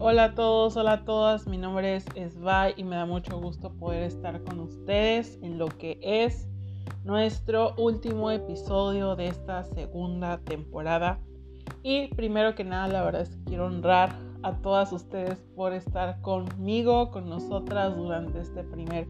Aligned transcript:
hola 0.00 0.24
a 0.24 0.34
todos, 0.34 0.76
hola 0.76 0.92
a 0.92 1.04
todas. 1.04 1.46
Mi 1.46 1.58
nombre 1.58 1.96
es 1.96 2.04
Esbai 2.14 2.74
y 2.76 2.84
me 2.84 2.96
da 2.96 3.06
mucho 3.06 3.38
gusto 3.40 3.72
poder 3.72 4.04
estar 4.04 4.42
con 4.44 4.60
ustedes 4.60 5.38
en 5.42 5.58
lo 5.58 5.66
que 5.66 5.98
es 6.02 6.48
nuestro 7.04 7.74
último 7.76 8.30
episodio 8.30 9.16
de 9.16 9.28
esta 9.28 9.64
segunda 9.64 10.38
temporada. 10.38 11.18
Y 11.82 12.08
primero 12.14 12.54
que 12.54 12.64
nada, 12.64 12.88
la 12.88 13.02
verdad 13.02 13.22
es 13.22 13.30
que 13.30 13.44
quiero 13.44 13.66
honrar 13.66 14.16
a 14.42 14.52
todas 14.58 14.92
ustedes 14.92 15.38
por 15.56 15.72
estar 15.72 16.20
conmigo, 16.20 17.10
con 17.10 17.28
nosotras 17.28 17.96
durante 17.96 18.40
este 18.40 18.62
primer 18.62 19.08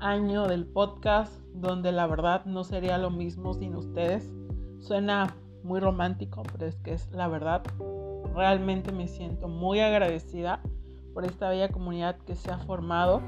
año 0.00 0.46
del 0.46 0.66
podcast, 0.66 1.32
donde 1.54 1.92
la 1.92 2.06
verdad 2.06 2.44
no 2.44 2.62
sería 2.62 2.98
lo 2.98 3.10
mismo 3.10 3.54
sin 3.54 3.74
ustedes. 3.74 4.30
Suena 4.80 5.34
muy 5.62 5.80
romántico, 5.80 6.42
pero 6.52 6.66
es 6.66 6.76
que 6.76 6.92
es 6.92 7.10
la 7.10 7.28
verdad. 7.28 7.62
Realmente 8.36 8.92
me 8.92 9.08
siento 9.08 9.48
muy 9.48 9.80
agradecida 9.80 10.60
por 11.14 11.24
esta 11.24 11.48
bella 11.48 11.70
comunidad 11.70 12.18
que 12.18 12.36
se 12.36 12.52
ha 12.52 12.58
formado. 12.58 13.22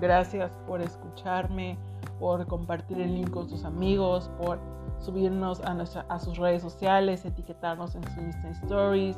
Gracias 0.00 0.50
por 0.66 0.82
escucharme, 0.82 1.78
por 2.18 2.44
compartir 2.48 3.00
el 3.00 3.14
link 3.14 3.30
con 3.30 3.48
sus 3.48 3.64
amigos, 3.64 4.28
por 4.36 4.58
subirnos 4.98 5.60
a, 5.60 6.18
sus 6.18 6.36
redes 6.36 6.62
sociales, 6.62 7.24
etiquetarnos 7.24 7.94
en 7.94 8.02
sus 8.02 8.56
Stories, 8.62 9.16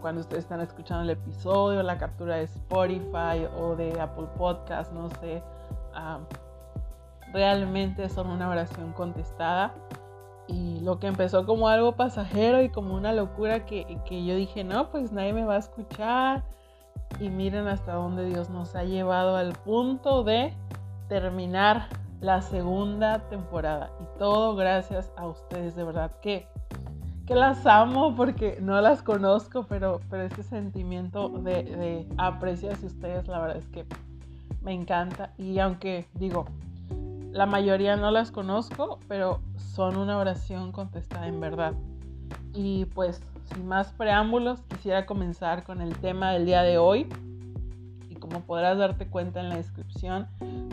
cuando 0.00 0.20
ustedes 0.20 0.44
están 0.44 0.60
escuchando 0.60 1.02
el 1.02 1.10
episodio, 1.10 1.82
la 1.82 1.98
captura 1.98 2.36
de 2.36 2.44
Spotify 2.44 3.48
o 3.58 3.74
de 3.74 4.00
Apple 4.00 4.28
Podcast, 4.38 4.92
no 4.92 5.10
sé. 5.20 5.42
realmente 7.32 8.08
son 8.08 8.28
una 8.28 8.48
oración 8.48 8.92
contestada 8.92 9.74
y 10.48 10.80
lo 10.80 10.98
que 10.98 11.06
empezó 11.06 11.46
como 11.46 11.68
algo 11.68 11.92
pasajero 11.92 12.62
y 12.62 12.68
como 12.68 12.94
una 12.94 13.12
locura 13.12 13.64
que, 13.64 13.86
yo 14.08 14.36
dije, 14.36 14.64
no, 14.64 14.90
pues 14.90 15.12
nadie 15.12 15.32
me 15.32 15.44
va 15.44 15.54
a 15.56 15.58
escuchar. 15.58 16.44
Y 17.20 17.28
miren 17.28 17.68
hasta 17.68 17.94
dónde 17.94 18.24
Dios 18.26 18.50
nos 18.50 18.74
ha 18.74 18.84
llevado 18.84 19.36
al 19.36 19.52
punto 19.52 20.24
de 20.24 20.54
terminar 21.08 21.88
la 22.20 22.42
segunda 22.42 23.28
temporada. 23.28 23.90
Y 24.00 24.18
todo 24.18 24.56
gracias 24.56 25.12
a 25.16 25.26
ustedes, 25.26 25.76
de 25.76 25.84
verdad 25.84 26.10
que, 26.20 26.46
que 27.26 27.34
las 27.34 27.66
amo 27.66 28.14
porque 28.16 28.58
no 28.60 28.80
las 28.80 29.02
conozco, 29.02 29.66
pero, 29.68 30.00
pero 30.10 30.24
ese 30.24 30.42
sentimiento 30.42 31.28
de, 31.28 31.64
de 31.64 32.08
aprecio 32.16 32.72
hacia 32.72 32.88
ustedes, 32.88 33.28
la 33.28 33.40
verdad 33.40 33.58
es 33.58 33.68
que 33.68 33.86
me 34.62 34.72
encanta. 34.72 35.32
Y 35.36 35.58
aunque 35.58 36.06
digo, 36.14 36.46
la 37.32 37.46
mayoría 37.46 37.96
no 37.96 38.10
las 38.10 38.30
conozco, 38.30 38.98
pero 39.08 39.40
son 39.56 39.96
una 39.96 40.18
oración 40.18 40.70
contestada 40.70 41.26
en 41.26 41.40
verdad. 41.40 41.72
Y 42.52 42.84
pues, 42.86 43.22
sin 43.52 43.66
más 43.66 43.92
preámbulos, 43.92 44.60
quisiera 44.68 45.06
comenzar 45.06 45.64
con 45.64 45.80
el 45.80 45.96
tema 45.96 46.32
del 46.32 46.44
día 46.44 46.62
de 46.62 46.76
hoy. 46.76 47.08
Y 48.10 48.16
como 48.16 48.40
podrás 48.40 48.76
darte 48.76 49.06
cuenta 49.06 49.40
en 49.40 49.48
la 49.48 49.56
descripción 49.56 50.28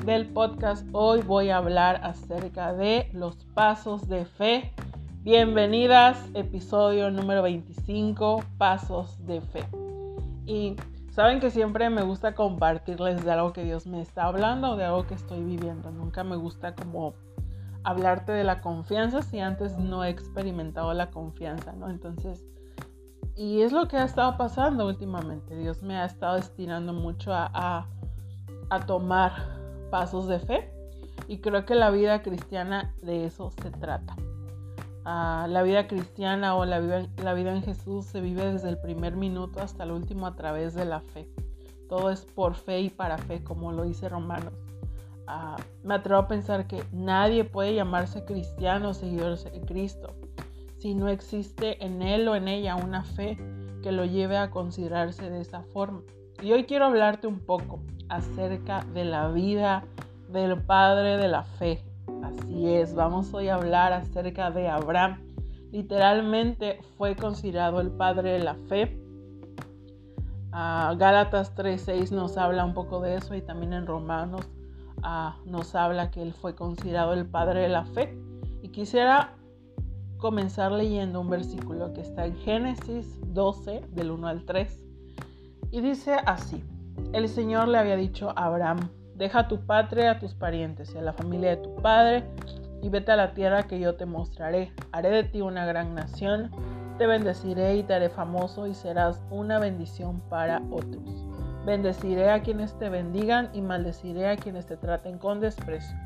del 0.06 0.28
podcast, 0.28 0.86
hoy 0.92 1.22
voy 1.22 1.50
a 1.50 1.58
hablar 1.58 2.02
acerca 2.04 2.74
de 2.74 3.10
los 3.14 3.38
pasos 3.54 4.10
de 4.10 4.26
fe. 4.26 4.74
Bienvenidas, 5.24 6.18
episodio 6.34 7.10
número 7.10 7.42
25, 7.42 8.44
Pasos 8.58 9.26
de 9.26 9.40
Fe. 9.40 9.64
Y 10.46 10.76
Saben 11.20 11.42
que 11.42 11.52
siempre 11.52 11.90
me 11.90 12.02
gusta 12.02 12.34
compartirles 12.34 13.26
de 13.26 13.32
algo 13.34 13.52
que 13.52 13.66
Dios 13.66 13.86
me 13.86 14.00
está 14.00 14.24
hablando 14.24 14.72
o 14.72 14.76
de 14.78 14.86
algo 14.86 15.06
que 15.06 15.16
estoy 15.16 15.44
viviendo. 15.44 15.92
Nunca 15.92 16.24
me 16.24 16.38
gusta 16.38 16.76
como 16.76 17.14
hablarte 17.84 18.32
de 18.32 18.46
la 18.46 18.62
confianza 18.62 19.22
si 19.22 19.42
antes 19.42 19.78
no 19.78 20.06
he 20.06 20.10
experimentado 20.10 20.94
la 20.94 21.12
confianza, 21.12 21.74
¿no? 21.74 21.90
Entonces, 21.90 22.48
y 23.36 23.64
es 23.64 23.74
lo 23.74 23.90
que 23.90 23.98
ha 23.98 24.06
estado 24.06 24.38
pasando 24.38 24.88
últimamente. 24.88 25.58
Dios 25.58 25.84
me 25.84 25.98
ha 25.98 26.06
estado 26.06 26.38
estirando 26.38 26.94
mucho 26.94 27.34
a, 27.34 27.86
a 28.70 28.86
tomar 28.86 29.34
pasos 29.92 30.26
de 30.30 30.40
fe 30.40 30.72
y 31.28 31.40
creo 31.40 31.66
que 31.66 31.76
la 31.76 31.90
vida 31.90 32.22
cristiana 32.22 32.96
de 33.02 33.26
eso 33.26 33.52
se 33.62 33.72
trata 33.72 34.16
la 35.48 35.62
vida 35.64 35.88
cristiana 35.88 36.56
o 36.56 36.66
la 36.66 36.80
vida, 36.80 37.54
en 37.54 37.64
Jesús 37.64 38.06
se 38.06 38.22
vive 38.22 38.52
desde 38.52 38.70
el 38.70 38.78
primer 38.78 39.16
minuto 39.16 39.62
hasta 39.62 39.84
el 39.84 39.92
último 39.92 40.28
a 40.28 40.36
través 40.36 40.74
de 40.74 40.86
la 40.86 41.02
fe. 41.02 41.28
Todo 41.88 42.12
es 42.12 42.26
por 42.26 42.56
fe 42.56 42.82
y 42.82 42.90
para 42.90 43.18
fe, 43.18 43.44
como 43.44 43.72
lo 43.72 43.84
dice 43.84 44.10
Romanos. 44.10 44.54
Ah, 45.28 45.58
me 45.84 45.96
atrevo 45.96 46.22
a 46.22 46.28
pensar 46.28 46.68
que 46.68 46.84
nadie 46.92 47.44
puede 47.44 47.76
llamarse 47.76 48.26
cristiano 48.26 48.90
o 48.90 48.94
seguidor 48.94 49.38
de 49.38 49.62
Cristo 49.62 50.16
si 50.80 50.96
no 50.96 51.10
existe 51.10 51.84
en 51.86 52.02
él 52.02 52.28
o 52.28 52.36
en 52.36 52.48
ella 52.48 52.76
una 52.76 53.04
fe 53.04 53.38
que 53.84 53.92
lo 53.92 54.06
lleve 54.06 54.38
a 54.38 54.50
considerarse 54.50 55.30
de 55.30 55.42
esa 55.42 55.62
forma. 55.62 56.02
Y 56.42 56.54
hoy 56.54 56.64
quiero 56.64 56.86
hablarte 56.86 57.28
un 57.28 57.40
poco 57.40 57.82
acerca 58.08 58.86
de 58.94 59.06
la 59.06 59.28
vida 59.30 59.84
del 60.30 60.62
Padre 60.62 61.18
de 61.18 61.28
la 61.28 61.44
Fe, 61.44 61.84
Así 62.24 62.68
es, 62.68 62.96
vamos 62.96 63.34
hoy 63.34 63.50
a 63.50 63.56
hablar 63.56 63.94
acerca 63.94 64.52
de 64.52 64.68
Abraham. 64.68 65.20
Literalmente 65.72 66.80
fue 66.98 67.16
considerado 67.16 67.80
el 67.82 67.92
padre 67.92 68.34
de 68.34 68.40
la 68.40 68.56
fe. 68.56 68.98
Uh, 70.52 70.98
Gálatas 70.98 71.56
3:6 71.56 72.12
nos 72.12 72.38
habla 72.38 72.66
un 72.66 72.74
poco 72.74 73.02
de 73.02 73.16
eso 73.16 73.36
y 73.36 73.42
también 73.42 73.74
en 73.74 73.86
Romanos 73.86 74.48
ah, 75.04 75.38
nos 75.46 75.76
habla 75.76 76.10
que 76.10 76.24
él 76.24 76.34
fue 76.34 76.56
considerado 76.56 77.14
el 77.14 77.26
padre 77.28 77.62
de 77.62 77.70
la 77.70 77.86
fe. 77.86 78.18
Y 78.64 78.70
quisiera 78.70 79.36
comenzar 80.18 80.72
leyendo 80.72 81.22
un 81.22 81.30
versículo 81.30 81.94
que 81.94 82.02
está 82.02 82.26
en 82.26 82.36
Génesis 82.38 83.20
12 83.34 83.82
del 83.92 84.12
1 84.12 84.28
al 84.28 84.46
3. 84.46 84.86
Y 85.72 85.82
dice 85.82 86.18
así, 86.26 86.64
el 87.14 87.30
Señor 87.30 87.68
le 87.68 87.78
había 87.78 87.96
dicho 87.96 88.32
a 88.32 88.46
Abraham, 88.46 88.90
Deja 89.20 89.40
a 89.40 89.48
tu 89.50 89.60
patria, 89.66 90.12
a 90.12 90.20
tus 90.20 90.34
parientes 90.34 90.96
y 90.96 90.98
a 90.98 91.02
la 91.02 91.12
familia 91.12 91.50
de 91.50 91.58
tu 91.58 91.76
padre 91.76 92.24
y 92.82 92.88
vete 92.88 93.12
a 93.12 93.18
la 93.18 93.34
tierra 93.34 93.64
que 93.64 93.78
yo 93.78 93.96
te 93.96 94.06
mostraré. 94.06 94.72
Haré 94.94 95.10
de 95.10 95.24
ti 95.26 95.42
una 95.42 95.66
gran 95.66 95.94
nación, 95.94 96.50
te 96.98 97.06
bendeciré 97.06 97.76
y 97.76 97.84
te 97.84 97.96
haré 97.96 98.10
famoso 98.10 98.66
y 98.66 98.74
serás 98.74 99.22
una 99.30 99.60
bendición 99.60 100.22
para 100.30 100.62
otros. 100.72 101.04
Bendeciré 101.66 102.32
a 102.32 102.42
quienes 102.44 102.80
te 102.80 102.88
bendigan 102.88 103.50
y 103.52 103.62
maldeciré 103.62 104.30
a 104.30 104.38
quienes 104.38 104.68
te 104.68 104.78
traten 104.78 105.18
con 105.18 105.42
desprecio. 105.42 105.98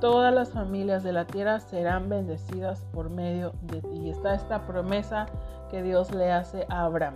Todas 0.00 0.34
las 0.34 0.50
familias 0.50 1.04
de 1.04 1.12
la 1.12 1.28
tierra 1.28 1.60
serán 1.60 2.08
bendecidas 2.08 2.84
por 2.92 3.10
medio 3.10 3.52
de 3.62 3.80
ti. 3.80 4.06
Y 4.06 4.10
está 4.10 4.34
esta 4.34 4.66
promesa 4.66 5.26
que 5.70 5.84
Dios 5.84 6.12
le 6.12 6.32
hace 6.32 6.66
a 6.68 6.82
Abraham. 6.82 7.14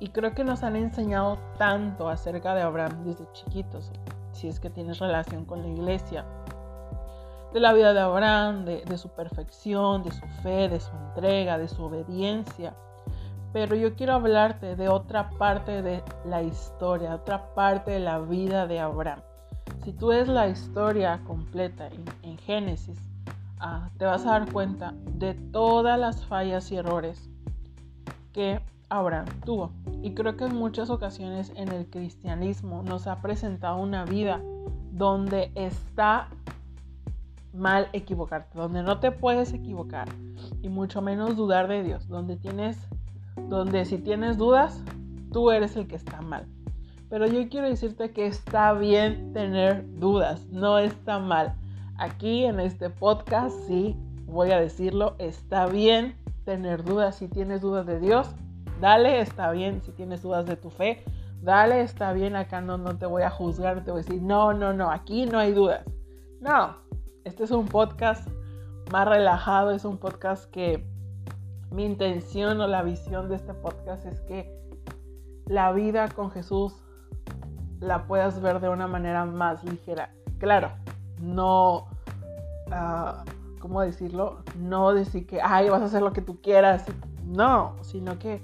Y 0.00 0.08
creo 0.08 0.32
que 0.32 0.44
nos 0.44 0.62
han 0.62 0.76
enseñado 0.76 1.36
tanto 1.58 2.08
acerca 2.08 2.54
de 2.54 2.62
Abraham 2.62 3.04
desde 3.04 3.30
chiquitos 3.32 3.92
si 4.38 4.46
es 4.46 4.60
que 4.60 4.70
tienes 4.70 5.00
relación 5.00 5.44
con 5.44 5.62
la 5.62 5.68
iglesia, 5.68 6.24
de 7.52 7.60
la 7.60 7.72
vida 7.72 7.92
de 7.92 8.00
Abraham, 8.00 8.64
de, 8.64 8.98
su 8.98 9.08
perfección, 9.08 10.04
de 10.04 10.12
su 10.12 10.26
fe, 10.42 10.68
de 10.68 10.78
su 10.80 10.90
entrega, 11.08 11.58
de 11.58 11.66
su 11.66 11.82
obediencia. 11.82 12.74
Pero 13.52 13.74
yo 13.74 13.96
quiero 13.96 14.14
hablarte 14.14 14.76
de 14.76 14.88
otra 14.88 15.30
parte 15.30 15.82
de 15.82 16.02
la 16.24 16.42
historia, 16.42 17.14
otra 17.14 17.54
parte 17.54 17.92
de 17.92 18.00
la 18.00 18.18
vida 18.20 18.66
de 18.66 18.78
Abraham. 18.78 19.20
Si 19.84 19.92
tú 19.92 20.08
ves 20.08 20.28
la 20.28 20.48
historia 20.48 21.20
completa 21.26 21.88
en, 22.22 22.38
Génesis, 22.38 22.98
ah, 23.58 23.88
te 23.98 24.04
vas 24.04 24.24
a 24.26 24.30
dar 24.38 24.52
cuenta 24.52 24.92
de 25.14 25.34
todas 25.34 25.98
las 25.98 26.24
fallas 26.26 26.70
y 26.70 26.76
errores 26.76 27.28
que 28.32 28.60
Abraham 28.88 29.26
tuvo. 29.44 29.72
Y 30.02 30.14
creo 30.14 30.36
que 30.36 30.44
en 30.44 30.54
muchas 30.54 30.90
ocasiones 30.90 31.52
en 31.56 31.68
el 31.68 31.86
cristianismo 31.88 32.82
nos 32.82 33.06
ha 33.06 33.20
presentado 33.20 33.78
una 33.78 34.04
vida 34.04 34.40
donde 34.92 35.50
está 35.54 36.28
mal 37.52 37.88
equivocarte, 37.92 38.58
donde 38.58 38.82
no 38.82 39.00
te 39.00 39.10
puedes 39.10 39.52
equivocar 39.52 40.08
y 40.62 40.68
mucho 40.68 41.02
menos 41.02 41.36
dudar 41.36 41.68
de 41.68 41.82
Dios, 41.82 42.08
donde 42.08 42.36
tienes, 42.36 42.78
donde 43.48 43.84
si 43.84 43.98
tienes 43.98 44.36
dudas, 44.36 44.82
tú 45.32 45.50
eres 45.50 45.76
el 45.76 45.86
que 45.86 45.96
está 45.96 46.20
mal. 46.20 46.46
Pero 47.08 47.26
yo 47.26 47.48
quiero 47.48 47.68
decirte 47.68 48.10
que 48.10 48.26
está 48.26 48.72
bien 48.74 49.32
tener 49.32 49.84
dudas, 49.98 50.46
no 50.50 50.78
está 50.78 51.18
mal. 51.18 51.54
Aquí 51.96 52.44
en 52.44 52.60
este 52.60 52.90
podcast, 52.90 53.56
sí, 53.66 53.96
voy 54.26 54.52
a 54.52 54.60
decirlo, 54.60 55.16
está 55.18 55.66
bien 55.66 56.14
tener 56.44 56.84
dudas. 56.84 57.16
Si 57.16 57.28
tienes 57.28 57.62
dudas 57.62 57.86
de 57.86 57.98
Dios, 57.98 58.28
Dale, 58.80 59.20
está 59.20 59.50
bien 59.50 59.82
si 59.82 59.92
tienes 59.92 60.22
dudas 60.22 60.46
de 60.46 60.56
tu 60.56 60.70
fe. 60.70 61.02
Dale, 61.42 61.80
está 61.80 62.12
bien, 62.12 62.36
acá 62.36 62.60
no, 62.60 62.78
no 62.78 62.96
te 62.96 63.06
voy 63.06 63.22
a 63.22 63.30
juzgar, 63.30 63.84
te 63.84 63.90
voy 63.90 64.00
a 64.00 64.04
decir, 64.04 64.22
no, 64.22 64.52
no, 64.52 64.72
no, 64.72 64.90
aquí 64.90 65.26
no 65.26 65.38
hay 65.38 65.52
dudas. 65.52 65.84
No, 66.40 66.76
este 67.24 67.44
es 67.44 67.50
un 67.50 67.66
podcast 67.66 68.28
más 68.92 69.08
relajado, 69.08 69.72
es 69.72 69.84
un 69.84 69.98
podcast 69.98 70.50
que 70.50 70.86
mi 71.70 71.84
intención 71.84 72.60
o 72.60 72.66
la 72.66 72.82
visión 72.82 73.28
de 73.28 73.36
este 73.36 73.52
podcast 73.52 74.06
es 74.06 74.20
que 74.22 74.56
la 75.46 75.72
vida 75.72 76.08
con 76.08 76.30
Jesús 76.30 76.74
la 77.80 78.06
puedas 78.06 78.40
ver 78.40 78.60
de 78.60 78.68
una 78.68 78.86
manera 78.86 79.24
más 79.24 79.64
ligera. 79.64 80.12
Claro, 80.38 80.70
no, 81.20 81.88
uh, 82.68 83.58
¿cómo 83.60 83.80
decirlo? 83.80 84.38
No 84.56 84.92
decir 84.92 85.26
que, 85.26 85.40
ay, 85.42 85.68
vas 85.68 85.82
a 85.82 85.86
hacer 85.86 86.02
lo 86.02 86.12
que 86.12 86.22
tú 86.22 86.40
quieras. 86.40 86.84
No, 87.24 87.76
sino 87.82 88.18
que 88.18 88.42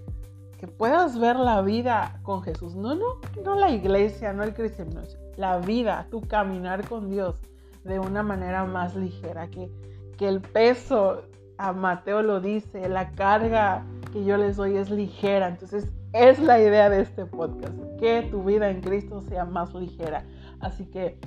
puedas 0.67 1.19
ver 1.19 1.37
la 1.37 1.63
vida 1.63 2.21
con 2.23 2.43
Jesús. 2.43 2.75
No, 2.75 2.95
no, 2.95 3.21
no 3.45 3.55
la 3.57 3.71
iglesia, 3.71 4.33
no 4.33 4.43
el 4.43 4.55
cristianismo, 4.55 5.03
la 5.37 5.59
vida, 5.59 6.07
tu 6.11 6.21
caminar 6.23 6.89
con 6.89 7.11
Dios 7.11 7.41
de 7.85 7.99
una 7.99 8.23
manera 8.23 8.65
más 8.65 8.95
ligera, 8.97 9.49
que, 9.49 9.71
que 10.17 10.29
el 10.29 10.41
peso, 10.41 11.23
a 11.59 11.73
Mateo 11.73 12.23
lo 12.23 12.41
dice, 12.41 12.89
la 12.89 13.13
carga 13.13 13.85
que 14.13 14.25
yo 14.25 14.37
les 14.37 14.57
doy 14.57 14.77
es 14.77 14.91
ligera. 14.91 15.49
Entonces, 15.49 15.89
es 16.13 16.39
la 16.39 16.61
idea 16.61 16.89
de 16.89 17.01
este 17.01 17.27
podcast, 17.27 17.75
que 17.99 18.23
tu 18.31 18.45
vida 18.45 18.71
en 18.71 18.81
Cristo 18.81 19.21
sea 19.23 19.45
más 19.45 19.75
ligera. 19.75 20.25
Así 20.61 20.87
que, 20.87 21.19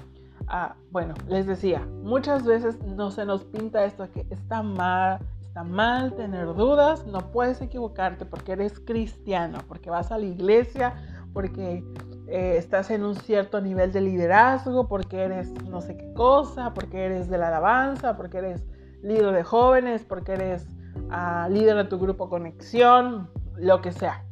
ah, 0.48 0.76
bueno, 0.92 1.14
les 1.28 1.46
decía, 1.46 1.86
muchas 2.04 2.46
veces 2.46 2.80
no 2.82 3.12
se 3.12 3.26
nos 3.26 3.44
pinta 3.44 3.84
esto 3.84 4.10
que 4.12 4.26
está 4.30 4.64
mal, 4.64 5.20
está 5.58 5.64
mal 5.68 6.14
tener 6.14 6.54
dudas, 6.54 7.08
no 7.08 7.32
puedes 7.32 7.60
equivocarte 7.62 8.26
porque 8.26 8.52
eres 8.52 8.80
cristiano, 8.80 9.58
porque 9.68 9.90
vas 9.90 10.12
a 10.12 10.20
la 10.20 10.26
iglesia, 10.26 10.94
porque 11.34 11.84
eh, 12.28 12.58
estás 12.58 12.92
en 12.92 13.04
un 13.04 13.16
cierto 13.16 13.60
nivel 13.60 13.92
de 13.92 14.02
liderazgo, 14.02 14.88
porque 14.88 15.18
eres 15.18 15.52
no 15.64 15.82
sé 15.82 15.98
qué 15.98 16.14
cosa, 16.14 16.76
porque 16.76 17.06
eres 17.06 17.28
de 17.28 17.40
la 17.40 17.48
alabanza, 17.48 18.16
porque 18.16 18.38
eres 18.38 18.64
líder 19.02 19.34
de 19.34 19.44
jóvenes, 19.44 20.06
porque 20.08 20.34
eres 20.34 20.68
ah, 21.10 21.48
líder 21.50 21.76
de 21.78 21.86
tu 21.86 21.98
grupo 21.98 22.30
conexión, 22.30 23.28
lo 23.56 23.82
que 23.82 23.92
sea 23.92 24.24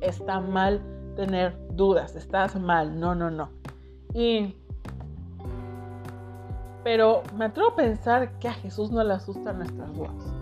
está 0.00 0.38
mal 0.38 0.80
tener 1.16 1.58
dudas, 1.72 2.14
estás 2.14 2.54
mal, 2.54 3.00
no, 3.00 3.16
no, 3.16 3.32
no. 3.32 3.50
Y 4.14 4.54
pero 6.86 7.24
me 7.36 7.46
atrevo 7.46 7.70
a 7.70 7.74
pensar 7.74 8.38
que 8.38 8.46
a 8.46 8.52
Jesús 8.52 8.92
no 8.92 9.02
le 9.02 9.14
asustan 9.14 9.58
nuestras 9.58 9.92
dudas. 9.92 10.35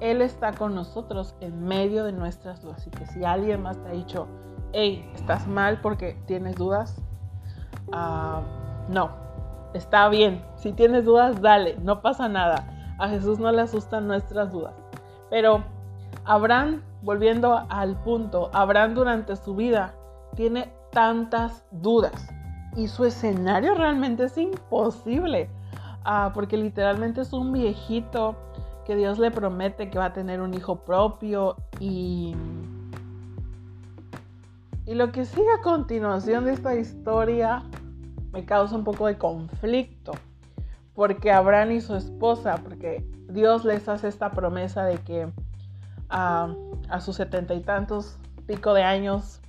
Él 0.00 0.22
está 0.22 0.52
con 0.52 0.74
nosotros 0.74 1.34
en 1.40 1.64
medio 1.64 2.04
de 2.04 2.12
nuestras 2.12 2.62
dudas. 2.62 2.86
Y 2.86 2.90
que 2.90 3.06
si 3.06 3.24
alguien 3.24 3.62
más 3.62 3.76
te 3.82 3.88
ha 3.88 3.92
dicho, 3.92 4.26
hey, 4.72 5.10
estás 5.14 5.46
mal 5.46 5.80
porque 5.80 6.20
tienes 6.26 6.56
dudas, 6.56 7.00
ah, 7.92 8.42
no, 8.88 9.10
está 9.72 10.08
bien. 10.08 10.44
Si 10.56 10.72
tienes 10.72 11.04
dudas, 11.04 11.40
dale, 11.40 11.76
no 11.82 12.02
pasa 12.02 12.28
nada. 12.28 12.68
A 12.98 13.08
Jesús 13.08 13.38
no 13.38 13.50
le 13.52 13.62
asustan 13.62 14.06
nuestras 14.06 14.52
dudas. 14.52 14.74
Pero 15.30 15.64
Abraham 16.24 16.82
volviendo 17.04 17.66
al 17.68 17.96
punto, 18.02 18.50
Abraham 18.52 18.94
durante 18.94 19.36
su 19.36 19.54
vida 19.54 19.94
tiene 20.34 20.72
tantas 20.90 21.64
dudas 21.70 22.28
y 22.76 22.88
su 22.88 23.04
escenario 23.04 23.74
realmente 23.74 24.24
es 24.24 24.38
imposible, 24.38 25.50
ah, 26.04 26.30
porque 26.34 26.56
literalmente 26.56 27.20
es 27.20 27.32
un 27.32 27.52
viejito 27.52 28.36
que 28.84 28.96
Dios 28.96 29.18
le 29.18 29.30
promete 29.30 29.90
que 29.90 29.98
va 29.98 30.06
a 30.06 30.12
tener 30.12 30.40
un 30.40 30.54
hijo 30.54 30.76
propio 30.84 31.56
y... 31.80 32.34
Y 34.86 34.94
lo 34.94 35.12
que 35.12 35.24
sigue 35.24 35.50
a 35.50 35.62
continuación 35.62 36.44
de 36.44 36.52
esta 36.52 36.74
historia 36.74 37.62
me 38.32 38.44
causa 38.44 38.76
un 38.76 38.84
poco 38.84 39.06
de 39.06 39.16
conflicto, 39.16 40.12
porque 40.94 41.32
Abraham 41.32 41.72
y 41.72 41.80
su 41.80 41.94
esposa, 41.94 42.60
porque 42.62 43.02
Dios 43.28 43.64
les 43.64 43.88
hace 43.88 44.08
esta 44.08 44.32
promesa 44.32 44.84
de 44.84 44.98
que 44.98 45.28
a, 46.10 46.54
sus 47.00 47.16
setenta 47.16 47.54
y 47.54 47.60
tantos 47.60 48.18
pico 48.46 48.74
de 48.74 48.82
años 48.82 49.40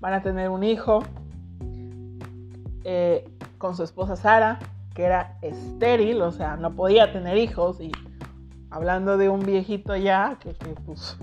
van 0.00 0.12
a 0.12 0.22
tener 0.22 0.50
un 0.50 0.62
hijo 0.62 1.02
eh, 2.84 3.24
con 3.56 3.76
su 3.76 3.84
esposa 3.84 4.16
Sara, 4.16 4.58
que 4.94 5.04
era 5.04 5.38
estéril, 5.40 6.20
o 6.20 6.32
sea, 6.32 6.56
no 6.56 6.74
podía 6.74 7.12
tener 7.12 7.38
hijos 7.38 7.80
y 7.80 7.92
hablando 8.72 9.18
de 9.18 9.28
un 9.28 9.40
viejito 9.40 9.94
ya, 9.96 10.38
que, 10.40 10.54
pues, 10.86 11.18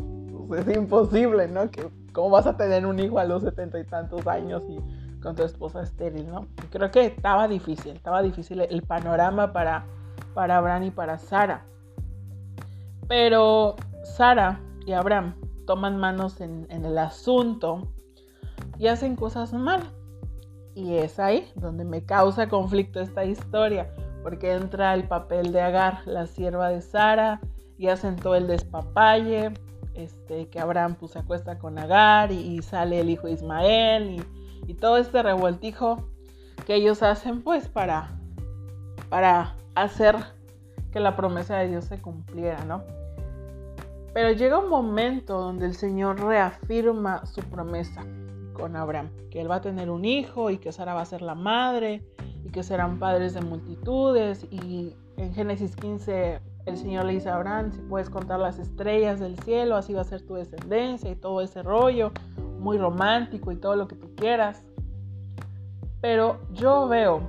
pues, 0.47 0.67
es 0.67 0.77
imposible, 0.77 1.47
¿no? 1.47 1.69
Que, 1.69 1.89
¿Cómo 2.13 2.29
vas 2.29 2.47
a 2.47 2.55
tener 2.55 2.85
un 2.85 2.99
hijo 2.99 3.19
a 3.19 3.25
los 3.25 3.43
setenta 3.43 3.79
y 3.79 3.85
tantos 3.85 4.25
años 4.27 4.63
y 4.69 4.79
con 5.21 5.35
tu 5.35 5.43
esposa 5.43 5.81
estéril, 5.81 6.29
¿no? 6.29 6.47
creo 6.71 6.91
que 6.91 7.05
estaba 7.07 7.47
difícil, 7.47 7.91
estaba 7.91 8.21
difícil 8.21 8.61
el 8.61 8.81
panorama 8.83 9.51
para, 9.51 9.85
para 10.33 10.57
Abraham 10.57 10.83
y 10.83 10.91
para 10.91 11.17
Sara. 11.17 11.65
Pero 13.07 13.75
Sara 14.03 14.61
y 14.85 14.93
Abraham 14.93 15.35
toman 15.65 15.97
manos 15.97 16.39
en, 16.41 16.67
el 16.69 16.97
asunto 16.97 17.91
y 18.77 18.87
hacen 18.87 19.15
cosas 19.15 19.53
mal. 19.53 19.81
Y 20.73 20.95
es 20.95 21.19
ahí 21.19 21.51
donde 21.55 21.83
me 21.83 22.05
causa 22.05 22.47
conflicto 22.47 23.01
esta 23.01 23.25
historia, 23.25 23.93
porque 24.24 24.54
entra 24.54 24.94
el 24.94 25.06
papel 25.06 25.51
de 25.51 25.62
Agar, 25.62 26.01
la 26.06 26.27
sierva 26.27 26.69
de 26.69 26.81
Sara, 26.81 27.39
y 27.77 27.88
todo 28.21 28.36
el 28.36 28.48
despapalle, 28.48 29.54
este, 29.94 30.50
que 30.50 30.60
Abraham 30.60 30.95
pues, 31.00 31.13
se 31.13 31.19
acuesta 31.19 31.57
con 31.57 31.80
Agar 31.80 32.31
y, 32.31 32.62
sale 32.62 33.00
el 33.00 33.10
hijo 33.10 33.27
Ismael 33.27 34.10
y, 34.12 34.71
y, 34.71 34.74
todo 34.74 34.98
este 34.98 35.24
revueltijo 35.24 36.10
que 36.66 36.75
ellos 36.75 37.01
hacen 37.04 37.42
pues 37.42 37.69
para, 37.69 38.19
para 39.10 39.56
hacer 39.75 40.18
que 40.92 41.00
la 41.00 41.16
promesa 41.16 41.57
de 41.57 41.69
Dios 41.69 41.86
se 41.86 42.01
cumpliera, 42.01 42.66
¿no? 42.66 42.83
Pero 44.13 44.31
llega 44.31 44.57
un 44.57 44.69
momento 44.69 45.39
donde 45.39 45.66
el 45.66 45.75
Señor 45.75 46.19
reafirma 46.21 47.25
su 47.25 47.42
promesa 47.42 48.04
con 48.54 48.75
Abraham, 48.75 49.10
que 49.31 49.39
él 49.39 49.50
va 49.50 49.56
a 49.56 49.62
tener 49.62 49.89
un 49.89 50.04
hijo 50.04 50.50
y 50.50 50.57
que 50.57 50.71
Sara 50.71 50.94
va 50.94 51.01
a 51.01 51.06
ser 51.06 51.21
la 51.21 51.36
madre 51.36 52.04
que 52.49 52.63
serán 52.63 52.99
padres 52.99 53.33
de 53.33 53.41
multitudes. 53.41 54.45
Y 54.51 54.95
en 55.17 55.33
Génesis 55.33 55.75
15 55.75 56.39
el 56.65 56.77
Señor 56.77 57.05
le 57.05 57.13
dice 57.13 57.29
a 57.29 57.35
Abraham, 57.35 57.71
si 57.71 57.81
puedes 57.81 58.09
contar 58.09 58.39
las 58.39 58.59
estrellas 58.59 59.19
del 59.19 59.39
cielo, 59.39 59.75
así 59.75 59.93
va 59.93 60.01
a 60.01 60.05
ser 60.05 60.21
tu 60.21 60.35
descendencia 60.35 61.09
y 61.09 61.15
todo 61.15 61.41
ese 61.41 61.63
rollo, 61.63 62.11
muy 62.59 62.77
romántico 62.77 63.51
y 63.51 63.55
todo 63.55 63.75
lo 63.75 63.87
que 63.87 63.95
tú 63.95 64.13
quieras. 64.15 64.63
Pero 66.01 66.39
yo 66.53 66.87
veo, 66.87 67.21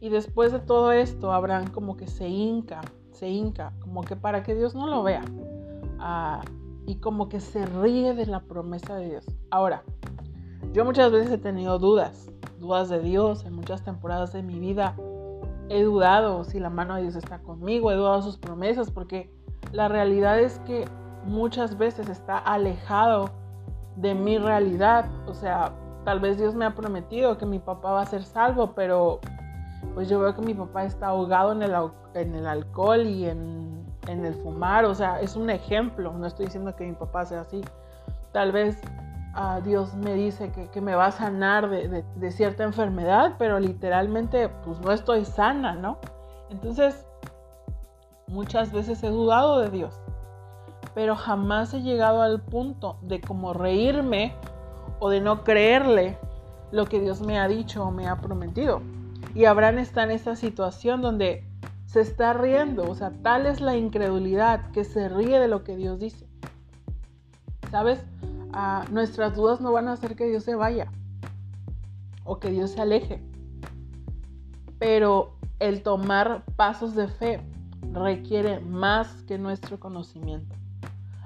y 0.00 0.08
después 0.08 0.52
de 0.52 0.60
todo 0.60 0.92
esto, 0.92 1.32
Abraham 1.32 1.70
como 1.72 1.96
que 1.96 2.06
se 2.06 2.28
hinca 2.28 2.80
se 3.14 3.28
hinca, 3.28 3.72
como 3.80 4.02
que 4.02 4.16
para 4.16 4.42
que 4.42 4.54
Dios 4.54 4.74
no 4.74 4.86
lo 4.86 5.02
vea. 5.02 5.24
Ah, 5.98 6.42
y 6.86 6.96
como 6.96 7.28
que 7.28 7.40
se 7.40 7.64
ríe 7.64 8.14
de 8.14 8.26
la 8.26 8.40
promesa 8.40 8.96
de 8.96 9.08
Dios. 9.08 9.26
Ahora, 9.50 9.82
yo 10.74 10.84
muchas 10.84 11.12
veces 11.12 11.30
he 11.30 11.38
tenido 11.38 11.78
dudas, 11.78 12.28
dudas 12.58 12.88
de 12.88 12.98
Dios 12.98 13.44
en 13.46 13.54
muchas 13.54 13.84
temporadas 13.84 14.32
de 14.32 14.42
mi 14.42 14.58
vida. 14.58 14.96
He 15.68 15.84
dudado 15.84 16.42
si 16.42 16.58
la 16.58 16.68
mano 16.68 16.96
de 16.96 17.02
Dios 17.02 17.14
está 17.14 17.38
conmigo, 17.38 17.92
he 17.92 17.94
dudado 17.94 18.20
sus 18.22 18.36
promesas, 18.36 18.90
porque 18.90 19.32
la 19.70 19.86
realidad 19.86 20.40
es 20.40 20.58
que 20.66 20.84
muchas 21.26 21.78
veces 21.78 22.08
está 22.08 22.38
alejado 22.38 23.30
de 23.94 24.16
mi 24.16 24.36
realidad. 24.36 25.06
O 25.28 25.34
sea, 25.34 25.72
tal 26.04 26.18
vez 26.18 26.38
Dios 26.38 26.56
me 26.56 26.64
ha 26.64 26.74
prometido 26.74 27.38
que 27.38 27.46
mi 27.46 27.60
papá 27.60 27.92
va 27.92 28.02
a 28.02 28.06
ser 28.06 28.24
salvo, 28.24 28.74
pero 28.74 29.20
pues 29.94 30.08
yo 30.08 30.18
veo 30.18 30.34
que 30.34 30.42
mi 30.42 30.54
papá 30.54 30.84
está 30.84 31.06
ahogado 31.06 31.52
en 31.52 31.62
el, 31.62 31.72
en 32.14 32.34
el 32.34 32.48
alcohol 32.48 33.06
y 33.06 33.26
en, 33.26 33.86
el 34.08 34.34
fumar, 34.34 34.84
o 34.86 34.94
sea, 34.94 35.20
es 35.20 35.36
un 35.36 35.50
ejemplo, 35.50 36.12
no 36.12 36.26
estoy 36.26 36.46
diciendo 36.46 36.74
que 36.74 36.84
mi 36.84 36.94
papá 36.94 37.24
sea 37.26 37.42
así. 37.42 37.62
Tal 38.32 38.50
vez 38.50 38.80
uh, 39.36 39.62
Dios 39.62 39.94
me 39.94 40.14
dice 40.14 40.52
que, 40.72 40.80
me 40.80 40.94
va 40.94 41.06
a 41.06 41.10
sanar 41.10 41.68
de, 41.68 42.04
de, 42.14 42.30
cierta 42.30 42.64
enfermedad, 42.64 43.34
pero 43.38 43.60
literalmente 43.60 44.48
pues 44.48 44.80
no 44.80 44.92
estoy 44.92 45.24
sana, 45.24 45.74
¿no? 45.74 45.98
Entonces, 46.50 47.06
muchas 48.26 48.72
veces 48.72 49.02
he 49.02 49.08
dudado 49.08 49.60
de 49.60 49.70
Dios, 49.70 50.00
pero 50.94 51.16
jamás 51.16 51.74
he 51.74 51.82
llegado 51.82 52.22
al 52.22 52.40
punto 52.40 52.98
de 53.02 53.20
como 53.20 53.52
reírme 53.52 54.34
o 54.98 55.10
de 55.10 55.20
no 55.20 55.44
creerle 55.44 56.18
lo 56.70 56.86
que 56.86 57.00
Dios 57.00 57.20
me 57.20 57.38
ha 57.38 57.48
dicho 57.48 57.84
o 57.84 57.90
me 57.90 58.08
ha 58.08 58.20
prometido. 58.20 58.82
Y 59.34 59.46
Abraham 59.46 59.78
está 59.78 60.04
en 60.04 60.10
esta 60.10 60.36
situación 60.36 61.00
donde 61.02 61.46
se 61.86 62.00
está 62.00 62.32
riendo, 62.32 62.90
o 62.90 62.94
sea, 62.94 63.12
tal 63.22 63.46
es 63.46 63.60
la 63.60 63.76
incredulidad 63.76 64.70
que 64.72 64.84
se 64.84 65.08
ríe 65.08 65.38
de 65.38 65.48
lo 65.48 65.62
que 65.64 65.76
Dios 65.76 65.98
dice. 65.98 66.26
¿Sabes? 67.70 68.04
Nuestras 68.90 69.34
dudas 69.34 69.60
no 69.60 69.72
van 69.72 69.88
a 69.88 69.92
hacer 69.92 70.14
que 70.14 70.26
Dios 70.26 70.44
se 70.44 70.54
vaya 70.54 70.86
o 72.24 72.38
que 72.38 72.50
Dios 72.50 72.72
se 72.72 72.80
aleje. 72.80 73.22
Pero 74.78 75.36
el 75.58 75.82
tomar 75.82 76.44
pasos 76.56 76.94
de 76.94 77.08
fe 77.08 77.40
requiere 77.92 78.60
más 78.60 79.22
que 79.22 79.38
nuestro 79.38 79.80
conocimiento. 79.80 80.54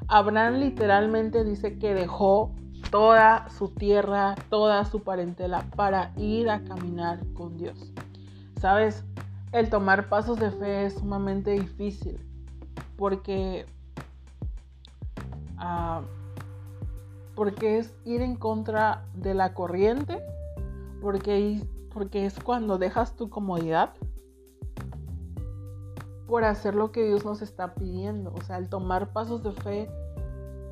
Abraham 0.06 0.54
literalmente 0.54 1.44
dice 1.44 1.78
que 1.78 1.92
dejó 1.92 2.54
toda 2.90 3.48
su 3.50 3.68
tierra, 3.68 4.34
toda 4.48 4.84
su 4.86 5.02
parentela 5.02 5.66
para 5.76 6.12
ir 6.16 6.48
a 6.48 6.62
caminar 6.64 7.20
con 7.34 7.58
Dios. 7.58 7.92
Sabes, 8.58 9.04
el 9.52 9.68
tomar 9.68 10.08
pasos 10.08 10.38
de 10.38 10.50
fe 10.50 10.86
es 10.86 10.94
sumamente 10.94 11.50
difícil 11.52 12.18
porque, 12.96 13.66
ah, 15.58 16.02
porque 17.38 17.78
es 17.78 17.94
ir 18.04 18.20
en 18.20 18.34
contra 18.34 19.06
de 19.14 19.32
la 19.32 19.54
corriente, 19.54 20.20
porque, 21.00 21.62
es 22.12 22.40
cuando 22.40 22.78
dejas 22.78 23.14
tu 23.14 23.30
comodidad 23.30 23.94
por 26.26 26.42
hacer 26.42 26.74
lo 26.74 26.90
que 26.90 27.04
Dios 27.04 27.24
nos 27.24 27.40
está 27.40 27.76
pidiendo. 27.76 28.34
O 28.34 28.40
sea, 28.42 28.58
el 28.58 28.68
tomar 28.68 29.12
pasos 29.12 29.44
de 29.44 29.52
fe, 29.52 29.88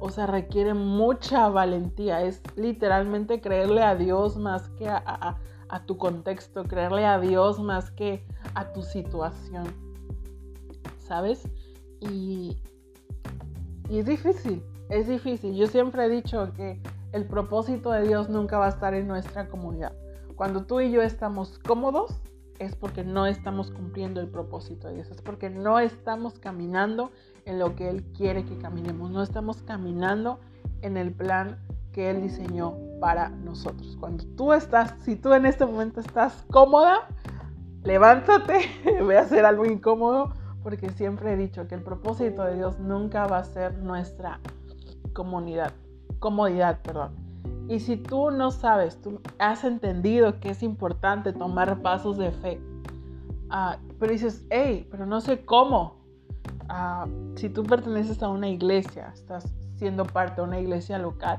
o 0.00 0.11
sea, 0.11 0.26
requiere 0.26 0.75
mucha 0.75 1.49
valentía. 1.49 2.23
Es 2.23 2.42
literalmente 2.56 3.40
creerle 3.40 3.85
a 3.85 3.94
Dios 3.94 4.37
más 4.37 4.68
que 4.70 4.88
a, 4.88 5.38
tu 5.87 5.96
contexto, 5.99 6.64
creerle 6.64 7.06
a 7.06 7.20
Dios 7.20 7.61
más 7.61 7.92
que 7.92 8.26
a 8.56 8.73
tu 8.73 8.82
situación. 8.82 9.68
¿Sabes? 10.99 11.49
Y, 12.00 12.61
y 13.88 14.00
es 14.00 14.06
difícil, 14.06 14.64
es 14.88 15.09
difícil. 15.09 15.55
Yo 15.55 15.66
siempre 15.66 16.05
he 16.05 16.09
dicho 16.09 16.52
que 16.55 16.81
el 17.12 17.25
propósito 17.25 17.90
de 17.90 18.07
Dios 18.07 18.28
nunca 18.28 18.59
va 18.59 18.66
a 18.66 18.71
estar 18.71 18.95
en 18.95 19.09
nuestra 19.09 19.49
comunidad. 19.49 19.93
Cuando 20.37 20.64
tú 20.64 20.81
y 20.81 20.90
yo 20.90 21.02
estamos 21.02 21.59
cómodos, 21.61 22.21
es 22.59 22.75
porque 22.76 23.05
no 23.05 23.26
estamos 23.26 23.71
cumpliendo 23.71 24.21
el 24.21 24.28
propósito 24.28 24.88
de 24.88 24.95
Dios, 24.95 25.11
es 25.11 25.23
porque 25.23 25.50
no 25.50 25.78
estamos 25.78 26.38
caminando 26.38 27.11
en 27.45 27.59
lo 27.59 27.75
que 27.75 27.88
Él 27.88 28.05
quiere 28.16 28.45
que 28.45 28.59
caminemos, 28.59 29.11
no 29.11 29.23
estamos 29.23 29.62
caminando 29.62 30.40
en 30.83 30.97
el 30.97 31.12
plan 31.12 31.59
que 31.93 32.11
Él 32.11 32.23
diseñó 32.23 32.76
para 33.00 33.31
nosotros. 33.31 33.97
Cuando 33.99 34.25
tú 34.37 34.52
estás, 34.52 34.95
si 35.02 35.16
tú 35.16 35.33
en 35.33 35.47
este 35.47 35.64
momento 35.64 36.00
estás 36.00 36.45
cómoda, 36.50 37.09
levántate, 37.83 38.61
voy 39.02 39.14
a 39.14 39.21
hacer 39.21 39.45
algo 39.45 39.64
incómodo, 39.64 40.33
porque 40.62 40.90
siempre 40.90 41.33
he 41.33 41.37
dicho 41.37 41.69
que 41.69 41.76
el 41.76 41.83
propósito 41.83 42.45
de 42.45 42.57
Dios 42.57 42.78
nunca 42.78 43.26
va 43.26 43.38
a 43.38 43.45
ser 43.45 43.78
nuestra 43.78 44.40
comunidad, 45.16 45.73
comodidad, 46.18 46.82
perdón. 46.82 47.12
Y 47.68 47.80
si 47.80 47.96
tú 47.96 48.30
no 48.30 48.50
sabes, 48.50 49.00
tú 49.00 49.20
has 49.38 49.64
entendido 49.64 50.38
que 50.40 50.50
es 50.50 50.62
importante 50.62 51.32
tomar 51.32 51.80
pasos 51.80 52.18
de 52.18 52.30
fe, 52.30 52.61
ah, 53.49 53.78
pero 53.99 54.12
dices, 54.12 54.44
hey, 54.50 54.87
pero 54.90 55.06
no 55.06 55.23
sé 55.23 55.44
cómo. 55.44 55.96
Ah, 56.68 57.06
si 57.37 57.49
tú 57.49 57.62
perteneces 57.62 58.23
a 58.23 58.28
una 58.28 58.49
iglesia, 58.49 59.11
estás 59.14 59.54
siendo 59.76 60.04
parte 60.04 60.42
de 60.42 60.46
una 60.46 60.61
iglesia 60.61 60.99
local, 60.99 61.38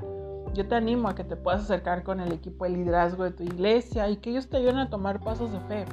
yo 0.54 0.66
te 0.66 0.74
animo 0.74 1.08
a 1.08 1.14
que 1.14 1.22
te 1.22 1.36
puedas 1.36 1.62
acercar 1.62 2.02
con 2.02 2.18
el 2.18 2.32
equipo 2.32 2.64
de 2.64 2.70
liderazgo 2.70 3.22
de 3.22 3.30
tu 3.30 3.44
iglesia 3.44 4.10
y 4.10 4.16
que 4.16 4.30
ellos 4.30 4.48
te 4.48 4.56
ayuden 4.56 4.78
a 4.78 4.90
tomar 4.90 5.20
pasos 5.20 5.52
de 5.52 5.60
fe. 5.60 5.84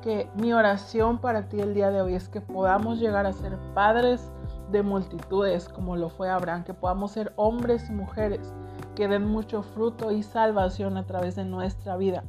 Que 0.00 0.30
mi 0.36 0.52
oración 0.52 1.18
para 1.18 1.48
ti 1.48 1.60
el 1.60 1.74
día 1.74 1.90
de 1.90 2.00
hoy 2.00 2.14
es 2.14 2.28
que 2.28 2.40
podamos 2.40 3.00
llegar 3.00 3.26
a 3.26 3.32
ser 3.32 3.58
padres 3.74 4.30
de 4.70 4.82
multitudes 4.82 5.68
como 5.68 5.96
lo 5.96 6.08
fue 6.08 6.30
Abraham, 6.30 6.64
que 6.64 6.74
podamos 6.74 7.12
ser 7.12 7.32
hombres 7.36 7.88
y 7.88 7.92
mujeres 7.92 8.52
que 8.94 9.08
den 9.08 9.26
mucho 9.26 9.62
fruto 9.62 10.10
y 10.10 10.22
salvación 10.22 10.96
a 10.96 11.06
través 11.06 11.36
de 11.36 11.44
nuestra 11.44 11.96
vida. 11.96 12.24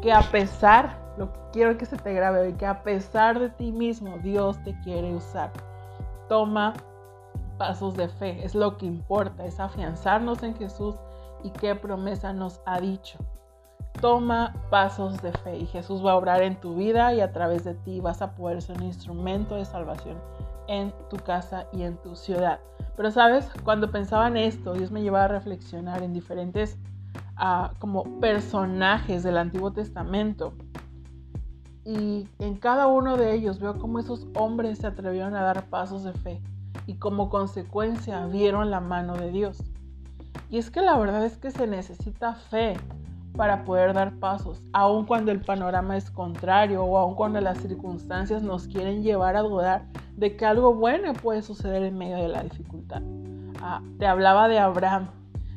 Que 0.00 0.12
a 0.12 0.22
pesar, 0.30 0.98
lo 1.18 1.30
quiero 1.52 1.76
que 1.78 1.86
se 1.86 1.96
te 1.96 2.12
grabe 2.12 2.40
hoy, 2.40 2.52
que 2.54 2.66
a 2.66 2.82
pesar 2.82 3.38
de 3.38 3.50
ti 3.50 3.72
mismo, 3.72 4.18
Dios 4.22 4.62
te 4.64 4.78
quiere 4.80 5.14
usar. 5.14 5.50
Toma 6.28 6.74
pasos 7.58 7.96
de 7.96 8.08
fe, 8.08 8.44
es 8.44 8.54
lo 8.54 8.76
que 8.76 8.86
importa, 8.86 9.44
es 9.44 9.60
afianzarnos 9.60 10.42
en 10.42 10.54
Jesús 10.56 10.94
y 11.42 11.50
qué 11.50 11.74
promesa 11.74 12.32
nos 12.32 12.60
ha 12.66 12.80
dicho. 12.80 13.18
Toma 14.00 14.54
pasos 14.68 15.22
de 15.22 15.32
fe 15.32 15.56
y 15.56 15.66
Jesús 15.66 16.04
va 16.04 16.12
a 16.12 16.16
obrar 16.16 16.42
en 16.42 16.60
tu 16.60 16.74
vida 16.74 17.14
y 17.14 17.20
a 17.20 17.32
través 17.32 17.64
de 17.64 17.72
ti 17.74 18.00
vas 18.00 18.20
a 18.20 18.34
poder 18.34 18.60
ser 18.60 18.76
un 18.76 18.84
instrumento 18.84 19.54
de 19.54 19.64
salvación 19.64 20.18
en 20.68 20.92
tu 21.10 21.16
casa 21.16 21.66
y 21.72 21.82
en 21.82 21.96
tu 21.98 22.16
ciudad. 22.16 22.60
Pero 22.96 23.10
sabes, 23.10 23.48
cuando 23.64 23.90
pensaba 23.90 24.28
en 24.28 24.36
esto, 24.36 24.74
Dios 24.74 24.90
me 24.90 25.02
llevaba 25.02 25.24
a 25.26 25.28
reflexionar 25.28 26.02
en 26.02 26.12
diferentes 26.12 26.78
ah, 27.36 27.72
como 27.78 28.20
personajes 28.20 29.22
del 29.22 29.38
Antiguo 29.38 29.72
Testamento. 29.72 30.54
Y 31.84 32.28
en 32.38 32.56
cada 32.56 32.88
uno 32.88 33.16
de 33.16 33.34
ellos 33.34 33.60
veo 33.60 33.78
cómo 33.78 34.00
esos 34.00 34.26
hombres 34.34 34.78
se 34.78 34.86
atrevieron 34.86 35.36
a 35.36 35.42
dar 35.42 35.66
pasos 35.66 36.02
de 36.02 36.12
fe 36.12 36.42
y 36.86 36.94
como 36.94 37.28
consecuencia 37.28 38.26
vieron 38.26 38.70
la 38.70 38.80
mano 38.80 39.16
de 39.16 39.30
Dios. 39.30 39.58
Y 40.50 40.58
es 40.58 40.70
que 40.70 40.80
la 40.80 40.96
verdad 40.98 41.24
es 41.24 41.36
que 41.36 41.50
se 41.50 41.66
necesita 41.66 42.34
fe 42.34 42.76
para 43.36 43.64
poder 43.64 43.92
dar 43.92 44.18
pasos, 44.18 44.62
aun 44.72 45.04
cuando 45.04 45.30
el 45.30 45.40
panorama 45.40 45.96
es 45.96 46.10
contrario 46.10 46.82
o 46.82 46.98
aun 46.98 47.14
cuando 47.14 47.40
las 47.40 47.58
circunstancias 47.58 48.42
nos 48.42 48.66
quieren 48.66 49.02
llevar 49.02 49.36
a 49.36 49.42
dudar 49.42 49.86
de 50.16 50.36
que 50.36 50.46
algo 50.46 50.74
bueno 50.74 51.12
puede 51.12 51.42
suceder 51.42 51.82
en 51.82 51.98
medio 51.98 52.16
de 52.16 52.28
la 52.28 52.42
dificultad. 52.42 53.02
Ah, 53.62 53.82
te 53.98 54.06
hablaba 54.06 54.48
de 54.48 54.58
Abraham, 54.58 55.08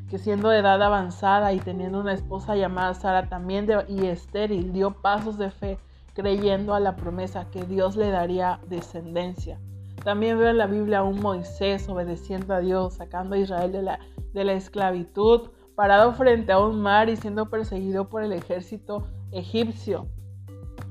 que 0.09 0.17
siendo 0.17 0.49
de 0.49 0.59
edad 0.59 0.81
avanzada 0.81 1.53
y 1.53 1.59
teniendo 1.59 1.99
una 1.99 2.13
esposa 2.13 2.55
llamada 2.55 2.93
Sara 2.93 3.29
también 3.29 3.67
y 3.87 4.05
estéril, 4.07 4.73
dio 4.73 4.91
pasos 4.91 5.37
de 5.37 5.51
fe 5.51 5.77
creyendo 6.13 6.73
a 6.73 6.79
la 6.79 6.95
promesa 6.95 7.49
que 7.51 7.63
Dios 7.63 7.95
le 7.95 8.09
daría 8.09 8.59
descendencia. 8.67 9.59
También 10.03 10.39
veo 10.39 10.49
en 10.49 10.57
la 10.57 10.67
Biblia 10.67 10.99
a 10.99 11.03
un 11.03 11.21
Moisés 11.21 11.87
obedeciendo 11.87 12.53
a 12.53 12.59
Dios, 12.59 12.95
sacando 12.95 13.35
a 13.35 13.39
Israel 13.39 13.71
de 13.71 13.81
la, 13.83 13.99
de 14.33 14.43
la 14.43 14.53
esclavitud, 14.53 15.49
parado 15.79 16.11
frente 16.11 16.51
a 16.51 16.59
un 16.59 16.81
mar 16.81 17.07
y 17.07 17.15
siendo 17.15 17.49
perseguido 17.49 18.09
por 18.09 18.21
el 18.21 18.33
ejército 18.33 19.07
egipcio. 19.31 20.09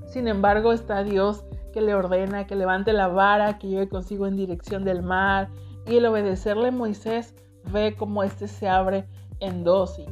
Sin 0.06 0.26
embargo, 0.28 0.72
está 0.72 1.04
Dios 1.04 1.44
que 1.74 1.82
le 1.82 1.94
ordena 1.94 2.46
que 2.46 2.56
levante 2.56 2.94
la 2.94 3.08
vara, 3.08 3.58
que 3.58 3.68
lleve 3.68 3.90
consigo 3.90 4.26
en 4.26 4.34
dirección 4.34 4.86
del 4.86 5.02
mar. 5.02 5.50
Y 5.86 5.98
el 5.98 6.06
obedecerle 6.06 6.70
Moisés 6.70 7.34
ve 7.70 7.96
cómo 7.98 8.22
este 8.22 8.48
se 8.48 8.66
abre 8.66 9.06
en 9.40 9.62
dos. 9.62 9.98
Y, 9.98 10.06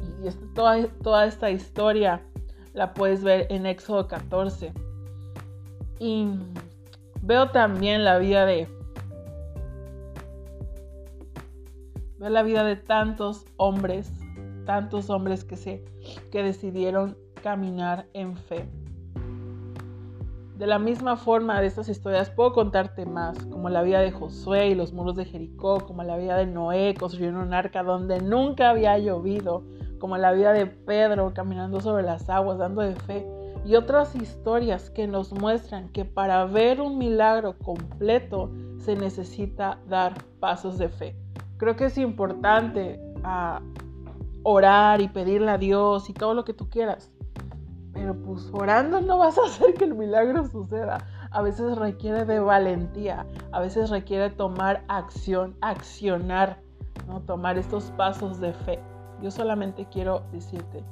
toda, 0.53 1.25
esta 1.25 1.49
historia 1.49 2.21
la 2.75 2.93
puedes 2.93 3.23
ver 3.23 3.47
en 3.49 3.65
Éxodo 3.65 4.07
14. 4.07 4.73
Y 5.97 6.27
veo 7.23 7.49
también 7.49 8.03
la 8.03 8.19
vida 8.19 8.45
de... 8.45 8.67
Veo 12.19 12.29
la 12.29 12.43
vida 12.43 12.63
de 12.63 12.75
tantos 12.75 13.43
hombres, 13.57 14.11
tantos 14.67 15.09
hombres 15.09 15.43
que, 15.43 15.55
se, 15.55 15.83
que 16.31 16.43
decidieron 16.43 17.17
caminar 17.41 18.05
en 18.13 18.35
fe. 18.37 18.69
De 20.57 20.67
la 20.67 20.77
misma 20.77 21.17
forma 21.17 21.61
de 21.61 21.67
estas 21.67 21.87
historias 21.87 22.29
puedo 22.29 22.51
contarte 22.51 23.05
más, 23.05 23.37
como 23.45 23.69
la 23.69 23.81
vida 23.81 24.01
de 24.01 24.11
Josué 24.11 24.69
y 24.69 24.75
los 24.75 24.91
muros 24.91 25.15
de 25.15 25.25
Jericó, 25.25 25.79
como 25.85 26.03
la 26.03 26.17
vida 26.17 26.35
de 26.35 26.47
Noé 26.47 26.95
construyendo 26.95 27.41
un 27.41 27.53
arca 27.53 27.83
donde 27.83 28.19
nunca 28.19 28.71
había 28.71 28.97
llovido, 28.97 29.63
como 29.99 30.17
la 30.17 30.31
vida 30.31 30.53
de 30.53 30.65
Pedro 30.65 31.33
caminando 31.33 31.79
sobre 31.79 32.03
las 32.03 32.29
aguas 32.29 32.57
dando 32.57 32.81
de 32.81 32.95
fe, 32.95 33.25
y 33.65 33.75
otras 33.75 34.15
historias 34.15 34.89
que 34.89 35.07
nos 35.07 35.31
muestran 35.31 35.89
que 35.89 36.05
para 36.05 36.45
ver 36.45 36.81
un 36.81 36.97
milagro 36.97 37.57
completo 37.59 38.51
se 38.79 38.95
necesita 38.95 39.79
dar 39.87 40.13
pasos 40.39 40.77
de 40.77 40.89
fe. 40.89 41.15
Creo 41.57 41.75
que 41.75 41.85
es 41.85 41.97
importante 41.97 42.99
ah, 43.23 43.61
orar 44.43 45.01
y 45.01 45.07
pedirle 45.07 45.51
a 45.51 45.57
Dios 45.57 46.09
y 46.09 46.13
todo 46.13 46.33
lo 46.33 46.45
que 46.45 46.53
tú 46.53 46.69
quieras, 46.69 47.11
pero 47.97 48.15
pues 48.15 48.49
orando 48.53 49.01
no 49.01 49.17
vas 49.17 49.37
a 49.37 49.45
hacer 49.45 49.73
que 49.73 49.85
el 49.85 49.95
milagro 49.95 50.47
suceda. 50.47 50.99
A 51.31 51.41
veces 51.41 51.77
requiere 51.77 52.25
de 52.25 52.39
valentía, 52.39 53.25
a 53.51 53.59
veces 53.59 53.89
requiere 53.89 54.29
tomar 54.29 54.83
acción, 54.87 55.57
accionar, 55.61 56.59
¿no? 57.07 57.21
tomar 57.21 57.57
estos 57.57 57.85
pasos 57.97 58.39
de 58.39 58.53
fe. 58.53 58.79
Yo 59.21 59.31
solamente 59.31 59.87
quiero 59.91 60.21
decirte, 60.31 60.83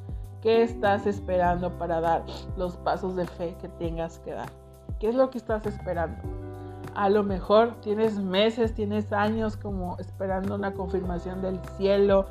¿qué 0.41 0.63
estás 0.63 1.05
esperando 1.05 1.77
para 1.77 2.01
dar 2.01 2.25
los 2.57 2.75
pasos 2.77 3.15
de 3.15 3.25
fe 3.25 3.55
que 3.61 3.69
tengas 3.69 4.19
que 4.19 4.31
dar? 4.31 4.49
¿Qué 4.99 5.09
es 5.09 5.15
lo 5.15 5.29
que 5.29 5.37
estás 5.37 5.65
esperando? 5.65 6.17
A 6.95 7.09
lo 7.09 7.23
mejor 7.23 7.75
tienes 7.81 8.17
meses, 8.17 8.73
tienes 8.73 9.13
años 9.13 9.57
como 9.57 9.97
esperando 9.99 10.55
una 10.55 10.73
confirmación 10.73 11.41
del 11.41 11.59
cielo 11.77 12.25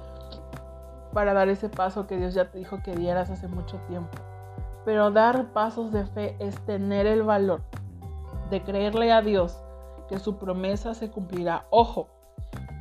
para 1.14 1.32
dar 1.32 1.48
ese 1.48 1.70
paso 1.70 2.06
que 2.06 2.18
Dios 2.18 2.34
ya 2.34 2.50
te 2.50 2.58
dijo 2.58 2.82
que 2.82 2.94
dieras 2.94 3.30
hace 3.30 3.48
mucho 3.48 3.78
tiempo. 3.88 4.10
Pero 4.84 5.10
dar 5.10 5.52
pasos 5.52 5.92
de 5.92 6.04
fe 6.04 6.36
es 6.40 6.60
tener 6.66 7.06
el 7.06 7.22
valor 7.22 7.62
de 8.50 8.62
creerle 8.62 9.12
a 9.12 9.22
Dios 9.22 9.58
que 10.08 10.18
su 10.18 10.36
promesa 10.36 10.92
se 10.92 11.10
cumplirá. 11.10 11.64
Ojo, 11.70 12.08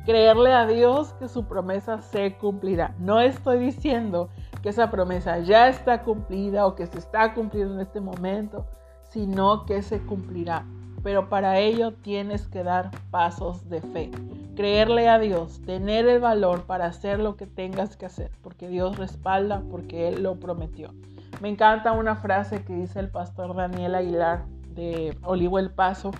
creerle 0.04 0.52
a 0.52 0.66
Dios 0.66 1.14
que 1.14 1.28
su 1.28 1.46
promesa 1.46 2.02
se 2.02 2.36
cumplirá. 2.36 2.94
No 2.98 3.20
estoy 3.20 3.58
diciendo 3.58 4.28
que 4.62 4.68
esa 4.68 4.90
promesa 4.90 5.38
ya 5.38 5.68
está 5.68 6.02
cumplida 6.02 6.66
o 6.66 6.74
que 6.74 6.86
se 6.86 6.98
está 6.98 7.32
cumpliendo 7.32 7.74
en 7.74 7.80
este 7.80 8.00
momento, 8.00 8.66
sino 9.08 9.64
que 9.64 9.82
se 9.82 10.04
cumplirá. 10.04 10.66
Pero 11.04 11.28
para 11.28 11.58
ello 11.58 11.92
tienes 11.92 12.48
que 12.48 12.64
dar 12.64 12.90
pasos 13.12 13.68
de 13.68 13.80
fe. 13.80 14.10
Creerle 14.56 15.08
a 15.08 15.18
Dios, 15.20 15.60
tener 15.66 16.08
el 16.08 16.18
valor 16.18 16.62
para 16.62 16.86
hacer 16.86 17.20
lo 17.20 17.36
que 17.36 17.46
tengas 17.46 17.96
que 17.96 18.06
hacer, 18.06 18.32
porque 18.42 18.68
Dios 18.68 18.96
respalda, 18.96 19.62
porque 19.70 20.08
Él 20.08 20.22
lo 20.22 20.40
prometió. 20.40 20.92
Me 21.40 21.50
encanta 21.50 21.92
una 21.92 22.16
frase 22.16 22.64
que 22.64 22.74
dice 22.74 23.00
el 23.00 23.10
pastor 23.10 23.54
Daniel 23.54 23.94
Aguilar 23.94 24.46
de 24.74 25.16
Olivo 25.22 25.58
el 25.58 25.70
Paso, 25.70 26.10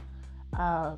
ah, 0.52 0.96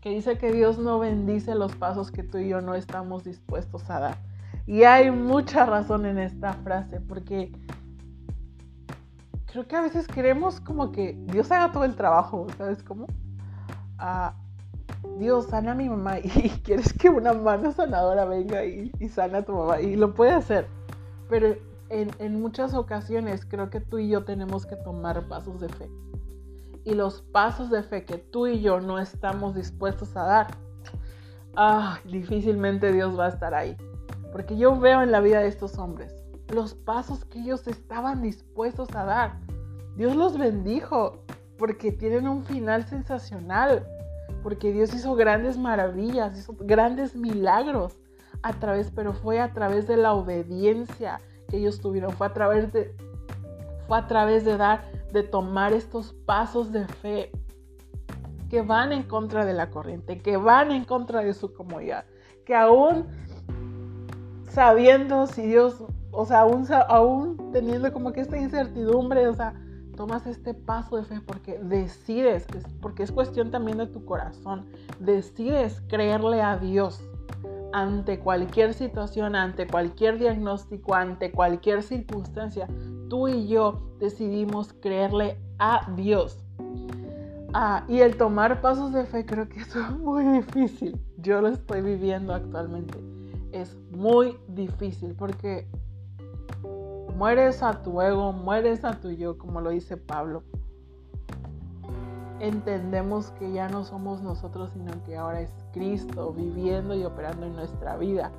que 0.00 0.10
dice 0.10 0.38
que 0.38 0.52
Dios 0.52 0.78
no 0.78 0.98
bendice 0.98 1.54
los 1.54 1.74
pasos 1.76 2.10
que 2.10 2.22
tú 2.22 2.38
y 2.38 2.48
yo 2.48 2.60
no 2.60 2.74
estamos 2.74 3.24
dispuestos 3.24 3.88
a 3.88 4.00
dar. 4.00 4.16
Y 4.66 4.84
hay 4.84 5.10
mucha 5.10 5.64
razón 5.64 6.04
en 6.04 6.18
esta 6.18 6.52
frase, 6.52 7.00
porque 7.00 7.50
creo 9.50 9.66
que 9.66 9.76
a 9.76 9.80
veces 9.82 10.06
queremos 10.06 10.60
como 10.60 10.92
que 10.92 11.18
Dios 11.26 11.50
haga 11.50 11.72
todo 11.72 11.84
el 11.84 11.96
trabajo, 11.96 12.46
¿sabes 12.56 12.82
cómo? 12.82 13.06
a 14.00 14.34
Dios, 15.18 15.46
sana 15.46 15.72
a 15.72 15.74
mi 15.74 15.88
mamá 15.88 16.18
y 16.18 16.28
quieres 16.64 16.92
que 16.92 17.08
una 17.08 17.32
mano 17.32 17.70
sanadora 17.72 18.24
venga 18.24 18.64
y, 18.64 18.90
y 18.98 19.08
sana 19.08 19.38
a 19.38 19.42
tu 19.42 19.52
mamá 19.52 19.80
y 19.80 19.96
lo 19.96 20.14
puede 20.14 20.32
hacer. 20.32 20.66
Pero 21.28 21.56
en, 21.90 22.10
en, 22.18 22.40
muchas 22.40 22.74
ocasiones 22.74 23.44
creo 23.44 23.70
que 23.70 23.80
tú 23.80 23.98
y 23.98 24.08
yo 24.08 24.24
tenemos 24.24 24.66
que 24.66 24.76
tomar 24.76 25.28
pasos 25.28 25.60
de 25.60 25.68
fe. 25.68 25.90
Y 26.84 26.94
los 26.94 27.20
pasos 27.20 27.70
de 27.70 27.82
fe 27.82 28.04
que 28.04 28.16
tú 28.18 28.46
y 28.46 28.60
yo 28.62 28.80
no 28.80 28.98
estamos 28.98 29.54
dispuestos 29.54 30.16
a 30.16 30.24
dar, 30.24 30.46
ah, 31.56 31.98
difícilmente 32.04 32.92
Dios 32.92 33.18
va 33.18 33.26
a 33.26 33.28
estar 33.28 33.54
ahí. 33.54 33.76
Porque 34.32 34.56
yo 34.56 34.78
veo 34.78 35.02
en 35.02 35.12
la 35.12 35.20
vida 35.20 35.40
de 35.40 35.48
estos 35.48 35.78
hombres 35.78 36.19
los 36.52 36.74
pasos 36.74 37.24
que 37.24 37.40
ellos 37.40 37.66
estaban 37.66 38.22
dispuestos 38.22 38.88
a 38.94 39.04
dar. 39.04 39.38
Dios 39.96 40.16
los 40.16 40.38
bendijo 40.38 41.24
porque 41.58 41.92
tienen 41.92 42.28
un 42.28 42.44
final 42.44 42.86
sensacional 42.86 43.86
porque 44.42 44.72
Dios 44.72 44.94
hizo 44.94 45.14
grandes 45.14 45.58
maravillas, 45.58 46.38
hizo 46.38 46.54
grandes 46.58 47.14
milagros 47.14 47.98
a 48.42 48.54
través, 48.54 48.90
pero 48.90 49.12
fue 49.12 49.40
a 49.40 49.52
través 49.52 49.86
de 49.86 49.96
la 49.96 50.14
obediencia 50.14 51.20
que 51.48 51.58
ellos 51.58 51.80
tuvieron, 51.80 52.12
fue 52.12 52.26
a 52.26 52.32
través 52.32 52.72
de, 52.72 52.94
fue 53.86 53.98
a 53.98 54.06
través 54.06 54.44
de 54.44 54.56
dar, 54.56 54.84
de 55.12 55.22
tomar 55.22 55.72
estos 55.72 56.12
pasos 56.12 56.72
de 56.72 56.86
fe 56.86 57.32
que 58.48 58.62
van 58.62 58.92
en 58.92 59.02
contra 59.02 59.44
de 59.44 59.52
la 59.52 59.70
corriente, 59.70 60.18
que 60.18 60.36
van 60.36 60.70
en 60.70 60.84
contra 60.84 61.20
de 61.20 61.34
su 61.34 61.52
comodidad, 61.52 62.04
que 62.44 62.54
aún 62.54 63.06
sabiendo 64.48 65.26
si 65.26 65.42
Dios, 65.42 65.84
o 66.12 66.24
sea, 66.24 66.40
aún, 66.40 67.50
teniendo 67.52 67.92
como 67.92 68.12
que 68.12 68.20
esta 68.20 68.38
incertidumbre, 68.38 69.28
o 69.28 69.34
sea, 69.34 69.54
tomas 69.96 70.26
este 70.26 70.54
paso 70.54 70.96
de 70.96 71.04
fe 71.04 71.20
porque 71.20 71.58
decides, 71.58 72.46
porque 72.80 73.02
es 73.02 73.12
cuestión 73.12 73.50
también 73.50 73.78
de 73.78 73.86
tu 73.86 74.04
corazón, 74.04 74.66
decides 74.98 75.82
creerle 75.88 76.42
a 76.42 76.56
Dios 76.56 77.02
ante 77.72 78.18
cualquier 78.18 78.74
situación, 78.74 79.36
ante 79.36 79.66
cualquier 79.66 80.18
diagnóstico, 80.18 80.94
ante 80.94 81.30
cualquier 81.30 81.82
circunstancia. 81.82 82.66
Tú 83.08 83.28
y 83.28 83.46
yo 83.46 83.80
decidimos 83.98 84.72
creerle 84.72 85.38
a 85.58 85.92
Dios. 85.96 86.42
Ah, 87.52 87.84
y 87.88 88.00
el 88.00 88.16
tomar 88.16 88.60
pasos 88.60 88.92
de 88.92 89.04
fe 89.04 89.26
creo 89.26 89.48
que 89.48 89.60
es 89.60 89.74
muy 89.98 90.24
difícil. 90.24 91.00
Yo 91.18 91.40
lo 91.40 91.48
estoy 91.48 91.82
viviendo 91.82 92.32
actualmente. 92.32 92.98
Es 93.52 93.76
muy 93.90 94.36
difícil 94.48 95.14
porque 95.14 95.68
Mueres 97.16 97.62
a 97.62 97.82
tu 97.82 98.00
ego, 98.00 98.32
mueres 98.32 98.84
a 98.84 98.92
tu 98.92 99.10
yo, 99.10 99.36
como 99.36 99.60
lo 99.60 99.70
dice 99.70 99.96
Pablo. 99.96 100.42
Entendemos 102.38 103.30
que 103.32 103.52
ya 103.52 103.68
no 103.68 103.84
somos 103.84 104.22
nosotros, 104.22 104.70
sino 104.72 104.92
que 105.04 105.18
ahora 105.18 105.42
es 105.42 105.52
Cristo 105.72 106.32
viviendo 106.32 106.94
y 106.94 107.04
operando 107.04 107.44
en 107.44 107.54
nuestra 107.54 107.98
vida. 107.98 108.30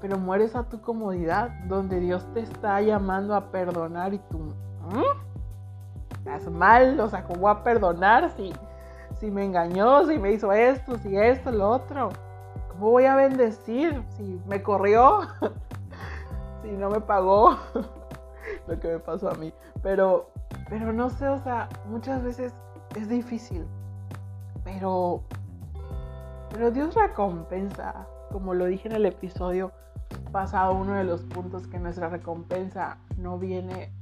Pero 0.00 0.18
mueres 0.18 0.56
a 0.56 0.64
tu 0.64 0.80
comodidad, 0.80 1.50
donde 1.68 2.00
Dios 2.00 2.26
te 2.34 2.40
está 2.40 2.80
llamando 2.80 3.36
a 3.36 3.52
perdonar 3.52 4.12
y 4.12 4.18
tú 4.18 4.52
estás 6.10 6.50
mal, 6.50 6.98
o 6.98 7.08
sea, 7.08 7.24
¿cómo 7.24 7.48
a 7.48 7.62
perdonar 7.62 8.30
si, 8.36 8.52
si 9.20 9.30
me 9.30 9.44
engañó, 9.44 10.04
si 10.06 10.18
me 10.18 10.32
hizo 10.32 10.52
esto, 10.52 10.98
si 10.98 11.16
esto, 11.16 11.52
lo 11.52 11.70
otro? 11.70 12.10
¿Cómo 12.70 12.90
voy 12.90 13.04
a 13.04 13.14
bendecir 13.14 14.02
si 14.16 14.40
me 14.46 14.62
corrió? 14.62 15.20
si 16.62 16.70
no 16.70 16.90
me 16.90 17.00
pagó 17.00 17.56
lo 18.66 18.80
que 18.80 18.88
me 18.88 18.98
pasó 18.98 19.30
a 19.30 19.34
mí. 19.34 19.52
Pero, 19.82 20.30
pero 20.68 20.92
no 20.92 21.10
sé, 21.10 21.28
o 21.28 21.38
sea, 21.40 21.68
muchas 21.86 22.22
veces 22.22 22.54
es 22.96 23.08
difícil. 23.08 23.66
Pero, 24.64 25.22
pero 26.50 26.70
Dios 26.70 26.94
recompensa, 26.94 28.06
como 28.30 28.54
lo 28.54 28.66
dije 28.66 28.88
en 28.88 28.94
el 28.94 29.06
episodio 29.06 29.72
pasado, 30.30 30.74
uno 30.74 30.94
de 30.94 31.04
los 31.04 31.22
puntos 31.22 31.66
que 31.66 31.78
nuestra 31.78 32.08
recompensa 32.08 32.98
no 33.18 33.38
viene 33.38 33.92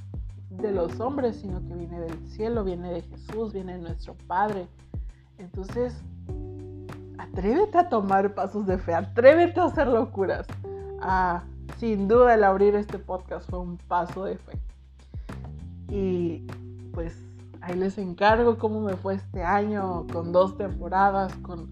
de 0.50 0.72
los 0.72 1.00
hombres, 1.00 1.37
sino 1.37 1.61
que 1.66 1.74
viene 1.74 2.00
del 2.00 2.28
cielo, 2.28 2.64
viene 2.64 2.92
de 2.92 3.02
Jesús, 3.02 3.52
viene 3.52 3.74
de 3.74 3.78
nuestro 3.80 4.14
Padre. 4.26 4.66
Entonces, 5.38 6.02
atrévete 7.18 7.78
a 7.78 7.88
tomar 7.88 8.34
pasos 8.34 8.66
de 8.66 8.78
fe, 8.78 8.94
atrévete 8.94 9.61
a 9.61 9.64
hacer 9.64 9.87
locuras, 9.87 10.46
a 11.00 11.44
sin 11.80 12.08
duda 12.08 12.34
el 12.34 12.44
abrir 12.44 12.74
este 12.76 12.98
podcast 12.98 13.48
fue 13.48 13.58
un 13.58 13.78
paso 13.78 14.26
de 14.26 14.36
fe. 14.36 14.52
Y 15.88 16.46
pues 16.92 17.16
ahí 17.62 17.74
les 17.74 17.96
encargo 17.96 18.58
cómo 18.58 18.82
me 18.82 18.96
fue 18.96 19.14
este 19.14 19.42
año 19.42 20.06
con 20.12 20.30
dos 20.30 20.58
temporadas, 20.58 21.34
con 21.36 21.70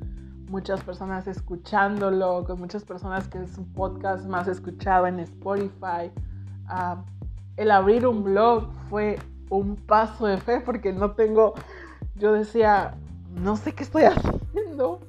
muchas 0.49 0.83
personas 0.83 1.27
escuchándolo, 1.27 2.44
con 2.47 2.59
muchas 2.59 2.85
personas 2.85 3.29
que 3.29 3.42
es 3.42 3.59
un 3.59 3.71
podcast 3.75 4.25
más 4.25 4.49
escuchado 4.49 5.07
en 5.07 5.21
Spotify. 5.21 6.11
Ah, 6.66 7.05
el 7.59 7.71
abrir 7.71 8.07
un 8.07 8.25
blog 8.25 8.66
fue 8.88 9.18
un 9.51 9.77
paso 9.77 10.27
de 10.27 10.38
fe 10.38 10.61
porque 10.61 10.90
no 10.90 11.11
tengo, 11.11 11.53
yo 12.16 12.33
decía, 12.33 12.94
no 13.35 13.57
sé 13.57 13.75
qué 13.75 13.85
estoy 13.85 14.03
haciendo. 14.05 15.01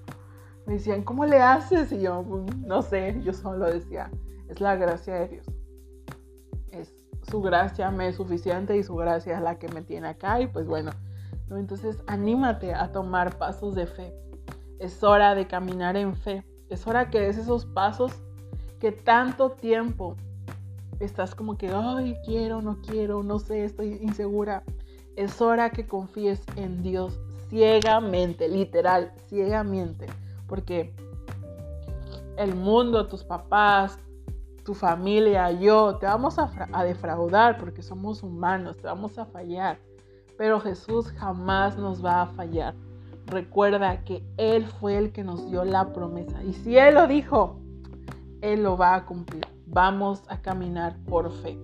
Me 0.69 0.75
decían, 0.75 1.01
¿cómo 1.01 1.25
le 1.25 1.41
haces? 1.41 1.91
Y 1.91 2.01
yo, 2.01 2.23
no 2.59 2.83
sé, 2.83 3.19
yo 3.23 3.33
solo 3.33 3.65
decía, 3.65 4.11
es 4.49 4.61
la 4.61 4.75
gracia 4.75 5.15
de 5.15 5.27
Dios. 5.27 5.45
Es 6.69 6.93
su 7.27 7.41
gracia 7.41 7.89
me 7.89 8.09
es 8.09 8.17
suficiente 8.17 8.77
y 8.77 8.83
su 8.83 8.95
gracia 8.95 9.35
es 9.35 9.41
la 9.41 9.57
que 9.57 9.67
me 9.69 9.81
tiene 9.81 10.09
acá 10.09 10.39
y 10.39 10.45
pues 10.45 10.67
bueno, 10.67 10.91
entonces 11.49 11.97
anímate 12.05 12.75
a 12.75 12.91
tomar 12.91 13.35
pasos 13.39 13.73
de 13.73 13.87
fe. 13.87 14.13
Es 14.77 15.03
hora 15.03 15.33
de 15.33 15.47
caminar 15.47 15.97
en 15.97 16.15
fe. 16.15 16.45
Es 16.69 16.85
hora 16.85 17.09
que 17.09 17.19
des 17.19 17.39
esos 17.39 17.65
pasos 17.65 18.11
que 18.79 18.91
tanto 18.91 19.53
tiempo 19.53 20.17
estás 20.99 21.33
como 21.33 21.57
que, 21.57 21.71
ay, 21.73 22.15
quiero, 22.23 22.61
no 22.61 22.79
quiero, 22.83 23.23
no 23.23 23.39
sé, 23.39 23.63
estoy 23.63 23.97
insegura. 24.03 24.61
Es 25.15 25.41
hora 25.41 25.71
que 25.71 25.87
confíes 25.87 26.43
en 26.57 26.83
Dios 26.83 27.19
ciegamente, 27.49 28.47
literal, 28.47 29.11
ciegamente. 29.29 30.05
Porque 30.49 30.93
el 32.35 32.55
mundo, 32.55 33.07
tus 33.07 33.23
papás, 33.23 33.97
tu 34.65 34.73
familia, 34.73 35.51
yo, 35.51 35.97
te 35.97 36.05
vamos 36.05 36.37
a, 36.37 36.83
defraudar 36.83 37.57
porque 37.57 37.81
somos 37.81 38.23
humanos, 38.23 38.77
te 38.77 38.87
vamos 38.87 39.17
a 39.17 39.25
fallar. 39.25 39.79
Pero 40.37 40.59
Jesús 40.59 41.11
jamás 41.11 41.77
nos 41.77 42.03
va 42.03 42.23
a 42.23 42.27
fallar. 42.27 42.75
Recuerda 43.25 44.03
que 44.03 44.23
Él 44.37 44.65
fue 44.65 44.97
el 44.97 45.11
que 45.11 45.23
nos 45.23 45.49
dio 45.49 45.63
la 45.63 45.93
promesa. 45.93 46.43
Y 46.43 46.53
si 46.53 46.77
Él 46.77 46.95
lo 46.95 47.07
dijo, 47.07 47.59
Él 48.41 48.63
lo 48.63 48.77
va 48.77 48.95
a 48.95 49.05
cumplir. 49.05 49.47
Vamos 49.67 50.23
a 50.27 50.41
caminar 50.41 50.97
por 51.05 51.31
fe. 51.31 51.57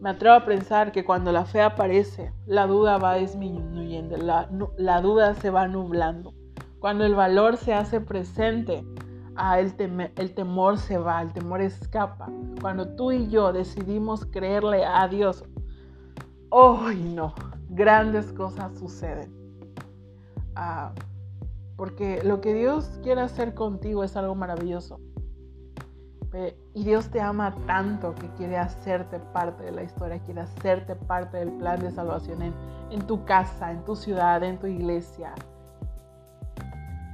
Me 0.00 0.10
atrevo 0.10 0.36
a 0.36 0.44
pensar 0.44 0.92
que 0.92 1.04
cuando 1.04 1.32
la 1.32 1.44
fe 1.44 1.60
aparece, 1.60 2.32
la 2.46 2.66
duda 2.66 2.98
va 2.98 3.16
disminuyendo, 3.16 4.16
la, 4.16 4.48
la 4.76 5.00
duda 5.00 5.34
se 5.34 5.50
va 5.50 5.66
nublando. 5.66 6.37
Cuando 6.80 7.04
el 7.04 7.14
valor 7.14 7.56
se 7.56 7.74
hace 7.74 8.00
presente, 8.00 8.84
el, 9.56 10.12
el 10.16 10.34
temor 10.34 10.78
se 10.78 10.98
va, 10.98 11.22
el 11.22 11.32
temor 11.32 11.60
escapa. 11.60 12.28
Cuando 12.60 12.88
tú 12.94 13.12
y 13.12 13.28
yo 13.28 13.52
decidimos 13.52 14.26
creerle 14.26 14.84
a 14.84 15.06
Dios, 15.08 15.44
¡ay 16.50 17.12
no! 17.14 17.34
Grandes 17.70 18.32
cosas 18.32 18.78
suceden. 18.78 19.32
Ah, 20.54 20.92
porque 21.76 22.22
lo 22.24 22.40
que 22.40 22.54
Dios 22.54 22.98
quiere 23.02 23.20
hacer 23.20 23.54
contigo 23.54 24.02
es 24.02 24.16
algo 24.16 24.34
maravilloso. 24.34 25.00
Y 26.74 26.84
Dios 26.84 27.08
te 27.08 27.20
ama 27.20 27.54
tanto 27.66 28.14
que 28.14 28.28
quiere 28.34 28.58
hacerte 28.58 29.18
parte 29.18 29.64
de 29.64 29.72
la 29.72 29.82
historia, 29.82 30.18
quiere 30.20 30.42
hacerte 30.42 30.94
parte 30.94 31.38
del 31.38 31.52
plan 31.52 31.80
de 31.80 31.90
salvación 31.90 32.42
en, 32.42 32.54
en 32.90 33.06
tu 33.06 33.24
casa, 33.24 33.72
en 33.72 33.84
tu 33.84 33.96
ciudad, 33.96 34.42
en 34.42 34.58
tu 34.58 34.66
iglesia. 34.66 35.34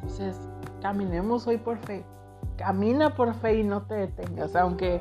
Entonces, 0.04 0.36
caminemos 0.82 1.46
hoy 1.46 1.56
por 1.56 1.78
fe. 1.78 2.04
Camina 2.58 3.14
por 3.14 3.32
fe 3.34 3.60
y 3.60 3.64
no 3.64 3.82
te 3.82 3.94
detengas, 3.94 4.54
aunque 4.54 5.00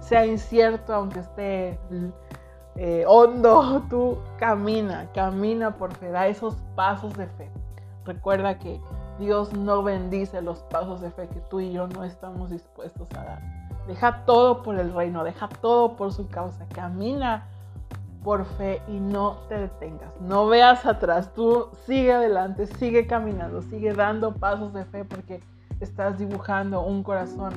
sea 0.00 0.26
incierto, 0.26 0.94
aunque 0.94 1.20
esté 1.20 1.80
eh, 2.76 3.04
hondo, 3.08 3.82
tú 3.90 4.18
camina, 4.38 5.08
camina 5.14 5.74
por 5.76 5.94
fe, 5.94 6.10
da 6.10 6.26
esos 6.26 6.56
pasos 6.76 7.14
de 7.14 7.26
fe. 7.28 7.50
Recuerda 8.04 8.58
que 8.58 8.78
Dios 9.18 9.54
no 9.54 9.82
bendice 9.82 10.42
los 10.42 10.58
pasos 10.64 11.00
de 11.00 11.10
fe 11.10 11.28
que 11.28 11.40
tú 11.48 11.60
y 11.60 11.72
yo 11.72 11.86
no 11.88 12.04
estamos 12.04 12.50
dispuestos 12.50 13.08
a 13.16 13.24
dar. 13.24 13.42
Deja 13.86 14.26
todo 14.26 14.62
por 14.62 14.78
el 14.78 14.92
reino, 14.92 15.24
deja 15.24 15.48
todo 15.48 15.96
por 15.96 16.12
su 16.12 16.28
causa. 16.28 16.66
Camina 16.68 17.48
por 18.22 18.44
fe 18.44 18.80
y 18.88 19.00
no 19.00 19.38
te 19.48 19.58
detengas. 19.58 20.12
No 20.20 20.46
veas 20.46 20.86
atrás, 20.86 21.32
tú 21.34 21.68
sigue 21.86 22.12
adelante, 22.12 22.66
sigue 22.66 23.06
caminando, 23.06 23.62
sigue 23.62 23.92
dando 23.92 24.34
pasos 24.34 24.72
de 24.72 24.84
fe 24.84 25.04
porque 25.04 25.40
estás 25.80 26.18
dibujando 26.18 26.82
un 26.82 27.02
corazón, 27.02 27.52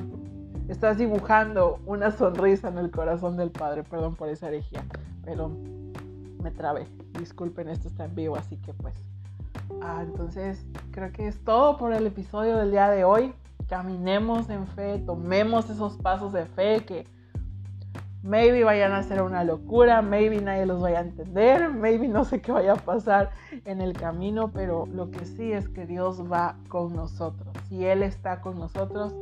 estás 0.68 0.98
dibujando 0.98 1.78
una 1.86 2.10
sonrisa 2.10 2.68
en 2.68 2.78
el 2.78 2.90
corazón 2.90 3.36
del 3.36 3.50
Padre. 3.50 3.84
Perdón 3.84 4.16
por 4.16 4.28
esa 4.28 4.48
herejía, 4.48 4.84
pero 5.24 5.50
me 6.42 6.50
trabé. 6.50 6.86
Disculpen, 7.18 7.68
esto 7.68 7.88
está 7.88 8.04
en 8.04 8.14
vivo, 8.14 8.36
así 8.36 8.56
que 8.56 8.72
pues. 8.74 8.94
Ah, 9.82 10.00
entonces, 10.02 10.64
creo 10.90 11.12
que 11.12 11.26
es 11.26 11.42
todo 11.44 11.76
por 11.76 11.92
el 11.92 12.06
episodio 12.06 12.56
del 12.56 12.70
día 12.70 12.88
de 12.88 13.04
hoy. 13.04 13.32
Caminemos 13.68 14.48
en 14.48 14.66
fe, 14.68 14.98
tomemos 14.98 15.68
esos 15.70 15.96
pasos 15.96 16.32
de 16.32 16.46
fe 16.46 16.84
que 16.84 17.06
maybe 18.26 18.64
vayan 18.64 18.92
a 18.92 19.02
ser 19.02 19.22
una 19.22 19.44
locura, 19.44 20.02
maybe 20.02 20.40
nadie 20.40 20.66
los 20.66 20.80
vaya 20.80 20.98
a 20.98 21.02
entender, 21.02 21.70
maybe 21.70 22.08
no 22.08 22.24
sé 22.24 22.40
qué 22.40 22.52
vaya 22.52 22.72
a 22.72 22.76
pasar 22.76 23.30
en 23.64 23.80
el 23.80 23.92
camino, 23.92 24.50
pero 24.52 24.86
lo 24.86 25.10
que 25.10 25.24
sí 25.24 25.52
es 25.52 25.68
que 25.68 25.86
Dios 25.86 26.20
va 26.30 26.56
con 26.68 26.94
nosotros. 26.94 27.48
Si 27.68 27.86
Él 27.86 28.02
está 28.02 28.40
con 28.40 28.58
nosotros, 28.58 29.14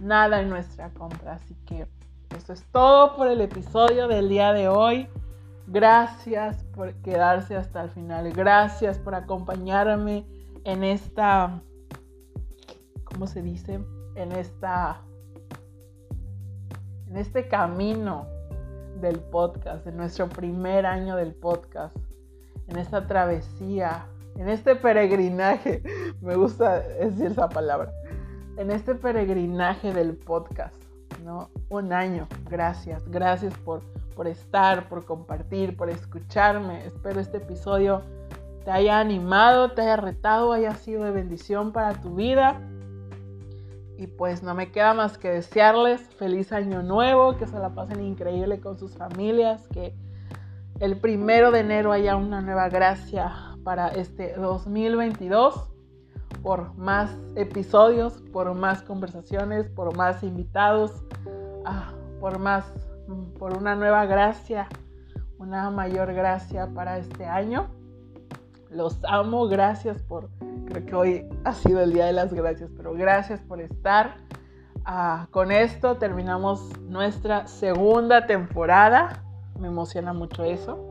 nada 0.00 0.40
en 0.40 0.48
nuestra 0.48 0.90
contra. 0.90 1.34
Así 1.34 1.54
que 1.66 1.86
eso 2.36 2.52
es 2.52 2.64
todo 2.72 3.16
por 3.16 3.28
el 3.28 3.40
episodio 3.40 4.08
del 4.08 4.28
día 4.28 4.52
de 4.52 4.68
hoy. 4.68 5.08
Gracias 5.66 6.64
por 6.74 6.94
quedarse 7.02 7.56
hasta 7.56 7.82
el 7.82 7.90
final. 7.90 8.32
Gracias 8.32 8.98
por 8.98 9.14
acompañarme 9.14 10.24
en 10.64 10.84
esta, 10.84 11.60
¿cómo 13.04 13.26
se 13.26 13.42
dice? 13.42 13.80
En 14.14 14.32
esta 14.32 15.02
en 17.12 17.18
este 17.18 17.46
camino 17.46 18.26
del 19.02 19.20
podcast, 19.20 19.86
en 19.86 19.98
nuestro 19.98 20.30
primer 20.30 20.86
año 20.86 21.14
del 21.14 21.34
podcast, 21.34 21.94
en 22.68 22.78
esta 22.78 23.06
travesía, 23.06 24.06
en 24.36 24.48
este 24.48 24.76
peregrinaje, 24.76 25.82
me 26.22 26.36
gusta 26.36 26.80
decir 26.80 27.26
esa 27.26 27.50
palabra, 27.50 27.92
en 28.56 28.70
este 28.70 28.94
peregrinaje 28.94 29.92
del 29.92 30.16
podcast, 30.16 30.82
¿no? 31.22 31.50
Un 31.68 31.92
año, 31.92 32.28
gracias, 32.48 33.06
gracias 33.10 33.52
por, 33.58 33.82
por 34.16 34.26
estar, 34.26 34.88
por 34.88 35.04
compartir, 35.04 35.76
por 35.76 35.90
escucharme. 35.90 36.86
Espero 36.86 37.20
este 37.20 37.36
episodio 37.36 38.00
te 38.64 38.70
haya 38.70 39.00
animado, 39.00 39.72
te 39.72 39.82
haya 39.82 39.96
retado, 39.96 40.54
haya 40.54 40.74
sido 40.76 41.04
de 41.04 41.10
bendición 41.10 41.72
para 41.72 41.92
tu 42.00 42.14
vida 42.14 42.58
y 43.98 44.06
pues 44.06 44.42
no 44.42 44.54
me 44.54 44.70
queda 44.72 44.94
más 44.94 45.18
que 45.18 45.30
desearles 45.30 46.00
feliz 46.16 46.52
año 46.52 46.82
nuevo, 46.82 47.36
que 47.36 47.46
se 47.46 47.58
la 47.58 47.74
pasen 47.74 48.04
increíble 48.04 48.60
con 48.60 48.78
sus 48.78 48.96
familias, 48.96 49.68
que 49.68 49.94
el 50.80 50.98
primero 50.98 51.50
de 51.50 51.60
enero 51.60 51.92
haya 51.92 52.16
una 52.16 52.40
nueva 52.40 52.68
gracia 52.68 53.32
para 53.62 53.88
este 53.88 54.34
2022, 54.34 55.68
por 56.42 56.74
más 56.74 57.16
episodios, 57.36 58.14
por 58.32 58.52
más 58.54 58.82
conversaciones, 58.82 59.68
por 59.68 59.96
más 59.96 60.22
invitados, 60.22 61.04
ah, 61.64 61.92
por 62.20 62.38
más, 62.38 62.64
por 63.38 63.56
una 63.56 63.76
nueva 63.76 64.06
gracia, 64.06 64.68
una 65.38 65.70
mayor 65.70 66.12
gracia 66.14 66.68
para 66.74 66.98
este 66.98 67.26
año. 67.26 67.68
Los 68.70 68.98
amo, 69.04 69.46
gracias 69.48 70.02
por 70.02 70.30
Creo 70.72 70.86
que 70.86 70.94
hoy 70.94 71.28
ha 71.44 71.52
sido 71.52 71.82
el 71.82 71.92
Día 71.92 72.06
de 72.06 72.14
las 72.14 72.32
Gracias, 72.32 72.70
pero 72.74 72.94
gracias 72.94 73.40
por 73.40 73.60
estar. 73.60 74.16
Ah, 74.86 75.26
con 75.30 75.52
esto 75.52 75.98
terminamos 75.98 76.62
nuestra 76.80 77.46
segunda 77.46 78.26
temporada. 78.26 79.22
Me 79.58 79.68
emociona 79.68 80.14
mucho 80.14 80.44
eso. 80.44 80.88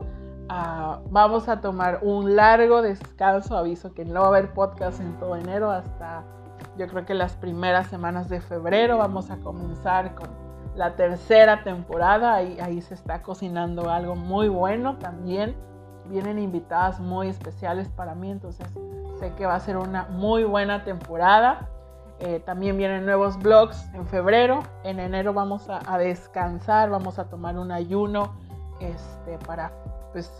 Ah, 0.48 1.00
vamos 1.10 1.48
a 1.48 1.60
tomar 1.60 1.98
un 2.02 2.36
largo 2.36 2.80
descanso. 2.80 3.56
Aviso 3.56 3.92
que 3.92 4.04
no 4.04 4.20
va 4.20 4.26
a 4.26 4.28
haber 4.28 4.52
podcast 4.54 5.00
en 5.00 5.18
todo 5.18 5.34
enero 5.34 5.70
hasta 5.70 6.24
yo 6.78 6.86
creo 6.86 7.04
que 7.04 7.14
las 7.14 7.34
primeras 7.34 7.88
semanas 7.88 8.28
de 8.28 8.40
febrero. 8.40 8.98
Vamos 8.98 9.32
a 9.32 9.38
comenzar 9.38 10.14
con 10.14 10.28
la 10.76 10.94
tercera 10.94 11.64
temporada. 11.64 12.34
Ahí, 12.34 12.56
ahí 12.60 12.80
se 12.82 12.94
está 12.94 13.20
cocinando 13.22 13.90
algo 13.90 14.14
muy 14.14 14.48
bueno 14.48 14.96
también. 14.98 15.56
Vienen 16.06 16.38
invitadas 16.38 17.00
muy 17.00 17.26
especiales 17.28 17.88
para 17.88 18.14
mí, 18.14 18.30
entonces 18.30 18.68
Que 19.30 19.46
va 19.46 19.54
a 19.54 19.60
ser 19.60 19.76
una 19.76 20.04
muy 20.10 20.42
buena 20.42 20.82
temporada. 20.82 21.68
Eh, 22.18 22.40
también 22.40 22.76
vienen 22.76 23.06
nuevos 23.06 23.38
vlogs 23.38 23.84
en 23.94 24.06
febrero. 24.06 24.62
En 24.82 24.98
enero 24.98 25.32
vamos 25.32 25.68
a, 25.68 25.98
descansar, 25.98 26.90
vamos 26.90 27.18
a 27.18 27.28
tomar 27.28 27.56
un 27.56 27.70
ayuno 27.70 28.34
este, 28.80 29.38
para 29.46 29.72
pues, 30.12 30.30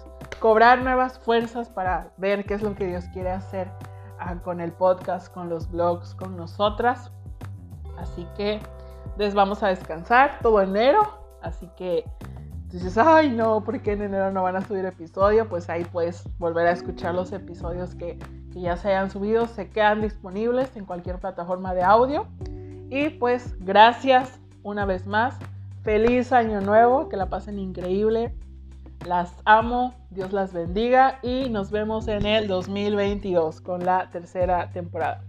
cobrar 0.40 0.82
nuevas 0.82 1.18
fuerzas 1.18 1.68
para 1.68 2.08
ver 2.16 2.44
qué 2.44 2.54
es 2.54 2.62
lo 2.62 2.74
que 2.74 2.86
Dios 2.86 3.04
quiere 3.12 3.30
hacer 3.30 3.70
ah, 4.18 4.34
con 4.42 4.60
el 4.60 4.72
podcast, 4.72 5.32
con 5.32 5.48
los 5.48 5.70
vlogs, 5.70 6.14
con 6.14 6.36
nosotras. 6.36 7.12
Así 7.98 8.26
que 8.36 8.60
les 9.16 9.34
vamos 9.34 9.62
a 9.62 9.68
descansar 9.68 10.38
todo 10.42 10.60
enero. 10.60 11.02
Así 11.40 11.68
que 11.76 12.04
dices, 12.72 12.96
ay 12.98 13.30
no, 13.30 13.62
¿por 13.62 13.80
qué 13.80 13.92
en 13.92 14.02
enero 14.02 14.30
no 14.32 14.42
van 14.42 14.56
a 14.56 14.66
subir 14.66 14.84
episodio? 14.84 15.48
Pues 15.48 15.68
ahí 15.68 15.84
puedes 15.84 16.24
volver 16.38 16.66
a 16.66 16.72
escuchar 16.72 17.14
los 17.14 17.32
episodios 17.32 17.94
que, 17.94 18.18
que 18.52 18.60
ya 18.60 18.76
se 18.76 18.88
hayan 18.88 19.10
subido 19.10 19.46
se 19.46 19.68
quedan 19.68 20.00
disponibles 20.00 20.74
en 20.76 20.84
cualquier 20.84 21.18
plataforma 21.18 21.74
de 21.74 21.82
audio. 21.82 22.26
Y 22.90 23.10
pues 23.10 23.56
gracias 23.60 24.38
una 24.62 24.84
vez 24.84 25.06
más. 25.06 25.38
Feliz 25.82 26.32
año 26.32 26.60
nuevo, 26.60 27.08
que 27.08 27.16
la 27.16 27.28
pasen 27.28 27.58
increíble. 27.58 28.34
Las 29.06 29.34
amo, 29.44 29.94
Dios 30.10 30.32
las 30.32 30.52
bendiga 30.52 31.18
y 31.22 31.48
nos 31.50 31.70
vemos 31.70 32.06
en 32.06 32.24
el 32.24 32.46
2022 32.46 33.60
con 33.60 33.84
la 33.84 34.10
tercera 34.10 34.70
temporada. 34.70 35.24